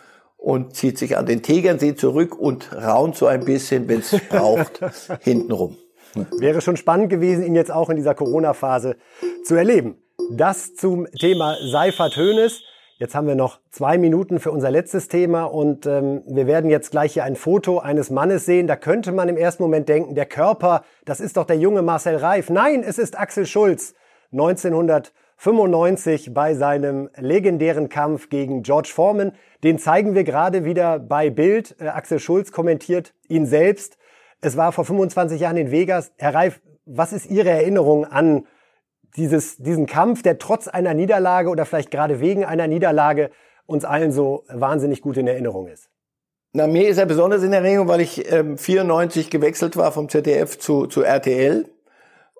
und 0.46 0.76
zieht 0.76 1.00
sich 1.00 1.18
an 1.18 1.26
den 1.26 1.42
Tegernsee 1.42 1.96
zurück 1.96 2.38
und 2.38 2.72
raunt 2.72 3.16
so 3.16 3.26
ein 3.26 3.46
bisschen, 3.46 3.88
wenn 3.88 4.02
es 4.02 4.16
braucht, 4.30 4.80
hintenrum. 5.22 5.78
Wäre 6.38 6.62
schon 6.62 6.78
spannend 6.78 7.10
gewesen, 7.10 7.44
ihn 7.44 7.56
jetzt 7.56 7.72
auch 7.72 7.90
in 7.90 7.96
dieser 7.96 8.14
Corona-Phase 8.14 8.96
zu 9.44 9.56
erleben. 9.56 9.98
Das 10.30 10.76
zum 10.76 11.08
Thema 11.20 11.56
Seifert 11.72 12.16
Hönes. 12.16 12.62
Jetzt 13.00 13.16
haben 13.16 13.28
wir 13.28 13.34
noch 13.34 13.60
zwei 13.72 13.98
Minuten 13.98 14.40
für 14.40 14.52
unser 14.52 14.70
letztes 14.70 15.08
Thema 15.08 15.46
und 15.46 15.88
ähm, 15.88 16.22
wir 16.28 16.46
werden 16.46 16.70
jetzt 16.70 16.92
gleich 16.92 17.14
hier 17.14 17.24
ein 17.24 17.36
Foto 17.36 17.80
eines 17.80 18.12
Mannes 18.12 18.46
sehen. 18.46 18.68
Da 18.68 18.76
könnte 18.76 19.12
man 19.12 19.28
im 19.28 19.38
ersten 19.38 19.64
Moment 19.64 19.90
denken, 19.90 20.14
der 20.14 20.28
Körper, 20.28 20.84
das 21.06 21.22
ist 21.22 21.38
doch 21.38 21.46
der 21.46 21.58
junge 21.58 21.82
Marcel 21.82 22.18
Reif. 22.18 22.52
Nein, 22.52 22.84
es 22.84 23.00
ist 23.00 23.18
Axel 23.18 23.48
Schulz. 23.48 23.96
1900 24.32 25.12
95 25.38 26.34
bei 26.34 26.54
seinem 26.54 27.10
legendären 27.18 27.90
Kampf 27.90 28.30
gegen 28.30 28.64
George 28.64 28.92
Foreman. 28.94 29.34
Den 29.64 29.80
zeigen 29.80 30.16
wir 30.16 30.24
gerade 30.24 30.66
wieder 30.66 31.00
bei 31.00 31.30
Bild. 31.30 31.76
Äh, 31.80 31.88
Axel 31.88 32.20
Schulz 32.20 32.52
kommentiert 32.52 33.14
ihn 33.28 33.46
selbst. 33.46 33.98
Es 34.42 34.58
war 34.58 34.72
vor 34.72 34.86
25 34.86 35.42
Jahren 35.42 35.58
in 35.58 35.72
Vegas. 35.72 36.14
Herr 36.18 36.34
Reif, 36.34 36.62
was 36.86 37.14
ist 37.14 37.30
Ihre 37.30 37.50
Erinnerung 37.50 38.06
an 38.06 38.46
dieses, 39.18 39.58
diesen 39.58 39.86
Kampf, 39.86 40.22
der 40.22 40.38
trotz 40.38 40.68
einer 40.68 40.94
Niederlage 40.94 41.50
oder 41.50 41.66
vielleicht 41.66 41.92
gerade 41.92 42.20
wegen 42.20 42.46
einer 42.46 42.68
Niederlage 42.68 43.32
uns 43.66 43.86
allen 43.86 44.12
so 44.12 44.44
wahnsinnig 44.50 45.02
gut 45.02 45.18
in 45.18 45.28
Erinnerung 45.28 45.68
ist? 45.68 45.90
Na, 46.54 46.68
mir 46.68 46.88
ist 46.88 46.98
er 46.98 47.06
besonders 47.06 47.44
in 47.44 47.52
Erinnerung, 47.52 47.88
weil 47.88 48.02
ich 48.02 48.32
ähm, 48.32 48.58
94 48.58 49.30
gewechselt 49.30 49.76
war 49.78 49.92
vom 49.92 50.10
ZDF 50.10 50.58
zu, 50.58 50.88
zu 50.88 51.02
RTL 51.02 51.66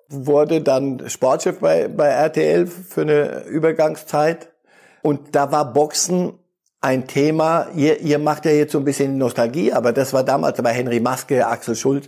wurde 0.08 0.60
dann 0.60 1.08
Sportchef 1.08 1.58
bei, 1.58 1.88
bei 1.88 2.08
RTL 2.08 2.66
für 2.66 3.02
eine 3.02 3.44
Übergangszeit. 3.44 4.52
Und 5.02 5.34
da 5.34 5.52
war 5.52 5.72
Boxen 5.72 6.34
ein 6.80 7.06
Thema. 7.06 7.68
Ihr, 7.74 8.00
ihr 8.00 8.18
macht 8.18 8.44
ja 8.44 8.52
jetzt 8.52 8.72
so 8.72 8.78
ein 8.78 8.84
bisschen 8.84 9.18
Nostalgie, 9.18 9.72
aber 9.72 9.92
das 9.92 10.12
war 10.12 10.24
damals 10.24 10.60
bei 10.62 10.72
Henry 10.72 11.00
Maske, 11.00 11.46
Axel 11.46 11.74
Schulz, 11.74 12.06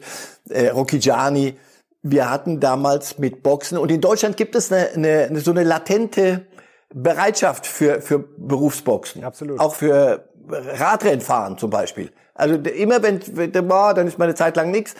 äh, 0.48 0.68
Rocky 0.68 0.98
Gianni. 0.98 1.56
Wir 2.02 2.30
hatten 2.30 2.60
damals 2.60 3.18
mit 3.18 3.42
Boxen 3.42 3.76
und 3.76 3.90
in 3.90 4.00
Deutschland 4.00 4.36
gibt 4.36 4.54
es 4.54 4.70
eine, 4.72 4.90
eine, 4.90 5.40
so 5.40 5.50
eine 5.50 5.64
latente 5.64 6.46
Bereitschaft 6.94 7.66
für, 7.66 8.00
für 8.00 8.18
Berufsboxen. 8.18 9.24
Absolut. 9.24 9.58
Auch 9.58 9.74
für 9.74 10.28
Radrennfahren 10.48 11.58
zum 11.58 11.70
Beispiel. 11.70 12.10
Also 12.34 12.54
immer 12.54 13.02
wenn, 13.02 13.20
boah, 13.68 13.94
dann 13.94 14.06
ist 14.06 14.18
meine 14.18 14.34
Zeit 14.34 14.56
lang 14.56 14.70
nichts. 14.70 14.94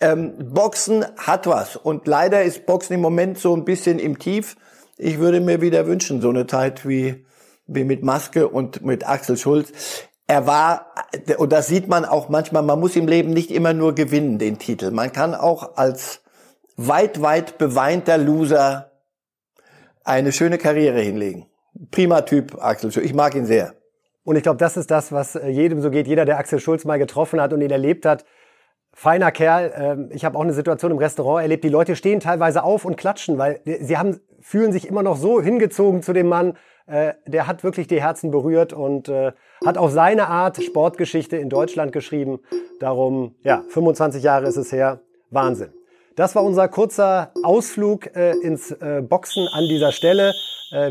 Ähm, 0.00 0.34
Boxen 0.52 1.04
hat 1.16 1.46
was. 1.46 1.76
Und 1.76 2.06
leider 2.06 2.42
ist 2.42 2.66
Boxen 2.66 2.94
im 2.94 3.00
Moment 3.00 3.38
so 3.38 3.54
ein 3.54 3.64
bisschen 3.64 3.98
im 3.98 4.18
Tief. 4.18 4.56
Ich 4.96 5.18
würde 5.18 5.40
mir 5.40 5.60
wieder 5.60 5.86
wünschen, 5.86 6.20
so 6.20 6.30
eine 6.30 6.46
Zeit 6.46 6.86
wie, 6.88 7.26
wie 7.66 7.84
mit 7.84 8.02
Maske 8.02 8.48
und 8.48 8.82
mit 8.82 9.06
Axel 9.08 9.36
Schulz. 9.36 9.72
Er 10.26 10.46
war, 10.46 10.94
und 11.38 11.52
das 11.52 11.66
sieht 11.66 11.88
man 11.88 12.04
auch 12.04 12.28
manchmal, 12.28 12.62
man 12.62 12.78
muss 12.80 12.96
im 12.96 13.08
Leben 13.08 13.30
nicht 13.30 13.50
immer 13.50 13.72
nur 13.72 13.94
gewinnen, 13.94 14.38
den 14.38 14.58
Titel. 14.58 14.90
Man 14.90 15.12
kann 15.12 15.34
auch 15.34 15.76
als 15.76 16.22
weit, 16.76 17.20
weit 17.20 17.58
beweinter 17.58 18.16
Loser 18.16 18.92
eine 20.04 20.32
schöne 20.32 20.58
Karriere 20.58 21.00
hinlegen. 21.00 21.46
Prima 21.90 22.22
Typ, 22.22 22.62
Axel 22.62 22.92
Schulz. 22.92 23.06
Ich 23.06 23.14
mag 23.14 23.34
ihn 23.34 23.46
sehr. 23.46 23.74
Und 24.22 24.36
ich 24.36 24.42
glaube, 24.42 24.58
das 24.58 24.76
ist 24.76 24.90
das, 24.90 25.12
was 25.12 25.34
äh, 25.34 25.48
jedem 25.48 25.80
so 25.80 25.90
geht. 25.90 26.06
Jeder, 26.06 26.24
der 26.24 26.38
Axel 26.38 26.60
Schulz 26.60 26.84
mal 26.84 26.98
getroffen 26.98 27.40
hat 27.40 27.52
und 27.52 27.60
ihn 27.60 27.70
erlebt 27.70 28.06
hat, 28.06 28.24
feiner 29.00 29.32
Kerl. 29.32 29.72
Ähm, 29.74 30.10
ich 30.12 30.26
habe 30.26 30.36
auch 30.36 30.42
eine 30.42 30.52
Situation 30.52 30.90
im 30.90 30.98
Restaurant 30.98 31.42
erlebt. 31.42 31.64
Die 31.64 31.70
Leute 31.70 31.96
stehen 31.96 32.20
teilweise 32.20 32.62
auf 32.62 32.84
und 32.84 32.98
klatschen, 32.98 33.38
weil 33.38 33.60
sie 33.64 33.96
haben, 33.96 34.20
fühlen 34.40 34.72
sich 34.72 34.86
immer 34.86 35.02
noch 35.02 35.16
so 35.16 35.40
hingezogen 35.40 36.02
zu 36.02 36.12
dem 36.12 36.28
Mann. 36.28 36.58
Äh, 36.86 37.14
der 37.26 37.46
hat 37.46 37.64
wirklich 37.64 37.86
die 37.86 38.02
Herzen 38.02 38.30
berührt 38.30 38.74
und 38.74 39.08
äh, 39.08 39.32
hat 39.64 39.78
auf 39.78 39.90
seine 39.90 40.28
Art 40.28 40.62
Sportgeschichte 40.62 41.38
in 41.38 41.48
Deutschland 41.48 41.92
geschrieben. 41.92 42.40
Darum, 42.78 43.36
ja, 43.42 43.64
25 43.70 44.22
Jahre 44.22 44.46
ist 44.46 44.58
es 44.58 44.70
her. 44.70 45.00
Wahnsinn. 45.30 45.72
Das 46.14 46.34
war 46.34 46.44
unser 46.44 46.68
kurzer 46.68 47.32
Ausflug 47.42 48.14
äh, 48.14 48.32
ins 48.42 48.76
Boxen 49.08 49.48
an 49.52 49.64
dieser 49.64 49.92
Stelle. 49.92 50.34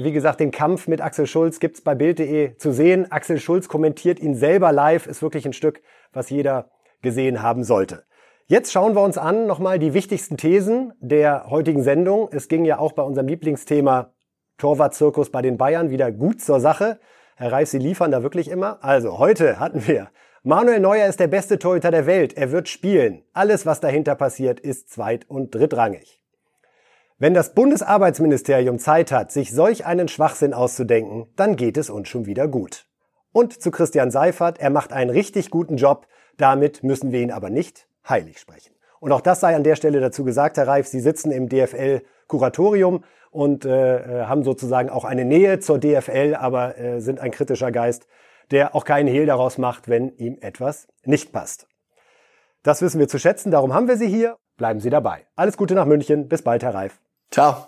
Wie 0.01 0.11
gesagt, 0.11 0.41
den 0.41 0.51
Kampf 0.51 0.89
mit 0.89 0.99
Axel 0.99 1.25
Schulz 1.25 1.61
gibt's 1.61 1.79
bei 1.79 1.95
Bild.de 1.95 2.57
zu 2.57 2.73
sehen. 2.73 3.09
Axel 3.11 3.39
Schulz 3.39 3.69
kommentiert 3.69 4.19
ihn 4.19 4.35
selber 4.35 4.73
live. 4.73 5.07
Ist 5.07 5.21
wirklich 5.21 5.45
ein 5.45 5.53
Stück, 5.53 5.81
was 6.11 6.29
jeder 6.29 6.69
gesehen 7.01 7.41
haben 7.41 7.63
sollte. 7.63 8.03
Jetzt 8.47 8.71
schauen 8.71 8.95
wir 8.95 9.03
uns 9.03 9.17
an 9.17 9.45
nochmal 9.45 9.77
die 9.77 9.93
wichtigsten 9.93 10.37
Thesen 10.37 10.93
der 10.99 11.49
heutigen 11.49 11.83
Sendung. 11.83 12.29
Es 12.31 12.47
ging 12.47 12.65
ja 12.65 12.79
auch 12.79 12.93
bei 12.93 13.03
unserem 13.03 13.27
Lieblingsthema 13.27 14.11
Torwartzirkus 14.57 15.29
bei 15.31 15.41
den 15.41 15.57
Bayern 15.57 15.89
wieder 15.89 16.11
gut 16.11 16.41
zur 16.41 16.59
Sache. 16.59 16.99
Herr 17.35 17.51
Reif, 17.51 17.69
Sie 17.69 17.77
liefern 17.77 18.11
da 18.11 18.23
wirklich 18.23 18.49
immer. 18.49 18.83
Also, 18.83 19.19
heute 19.19 19.59
hatten 19.59 19.87
wir 19.87 20.09
Manuel 20.43 20.79
Neuer 20.79 21.07
ist 21.07 21.19
der 21.19 21.27
beste 21.27 21.59
Torhüter 21.59 21.91
der 21.91 22.05
Welt. 22.05 22.37
Er 22.37 22.51
wird 22.51 22.69
spielen. 22.69 23.23
Alles, 23.33 23.65
was 23.65 23.81
dahinter 23.81 24.15
passiert, 24.15 24.61
ist 24.61 24.89
zweit- 24.89 25.29
und 25.29 25.53
drittrangig. 25.53 26.21
Wenn 27.17 27.33
das 27.33 27.53
Bundesarbeitsministerium 27.53 28.79
Zeit 28.79 29.11
hat, 29.11 29.33
sich 29.33 29.51
solch 29.51 29.85
einen 29.85 30.07
Schwachsinn 30.07 30.53
auszudenken, 30.53 31.27
dann 31.35 31.57
geht 31.57 31.75
es 31.75 31.89
uns 31.89 32.07
schon 32.07 32.25
wieder 32.25 32.47
gut. 32.47 32.87
Und 33.33 33.61
zu 33.61 33.69
Christian 33.69 34.11
Seifert, 34.11 34.59
er 34.59 34.69
macht 34.69 34.93
einen 34.93 35.09
richtig 35.09 35.49
guten 35.49 35.75
Job. 35.75 36.07
Damit 36.39 36.83
müssen 36.83 37.11
wir 37.11 37.19
ihn 37.19 37.31
aber 37.31 37.49
nicht 37.49 37.87
heilig 38.07 38.39
sprechen. 38.39 38.73
Und 38.99 39.11
auch 39.11 39.21
das 39.21 39.41
sei 39.41 39.55
an 39.55 39.63
der 39.63 39.75
Stelle 39.75 39.99
dazu 39.99 40.23
gesagt, 40.23 40.57
Herr 40.57 40.67
Reif, 40.67 40.87
Sie 40.87 41.01
sitzen 41.01 41.31
im 41.31 41.49
DFL-Kuratorium 41.49 43.03
und 43.29 43.65
äh, 43.65 44.23
haben 44.23 44.43
sozusagen 44.43 44.89
auch 44.89 45.05
eine 45.05 45.25
Nähe 45.25 45.59
zur 45.59 45.79
DFL, 45.79 46.35
aber 46.35 46.77
äh, 46.77 47.01
sind 47.01 47.19
ein 47.19 47.31
kritischer 47.31 47.71
Geist, 47.71 48.07
der 48.51 48.73
auch 48.73 48.85
keinen 48.85 49.07
Hehl 49.07 49.25
daraus 49.25 49.57
macht, 49.57 49.87
wenn 49.87 50.15
ihm 50.17 50.37
etwas 50.41 50.87
nicht 51.03 51.31
passt. 51.31 51.67
Das 52.63 52.81
wissen 52.81 52.99
wir 52.99 53.07
zu 53.07 53.19
schätzen, 53.19 53.51
darum 53.51 53.73
haben 53.73 53.87
wir 53.87 53.97
Sie 53.97 54.07
hier. 54.07 54.37
Bleiben 54.57 54.79
Sie 54.79 54.89
dabei. 54.89 55.25
Alles 55.35 55.55
Gute 55.55 55.75
nach 55.75 55.85
München. 55.85 56.27
Bis 56.27 56.41
bald, 56.41 56.63
Herr 56.63 56.73
Reif. 56.73 56.99
Ciao. 57.31 57.67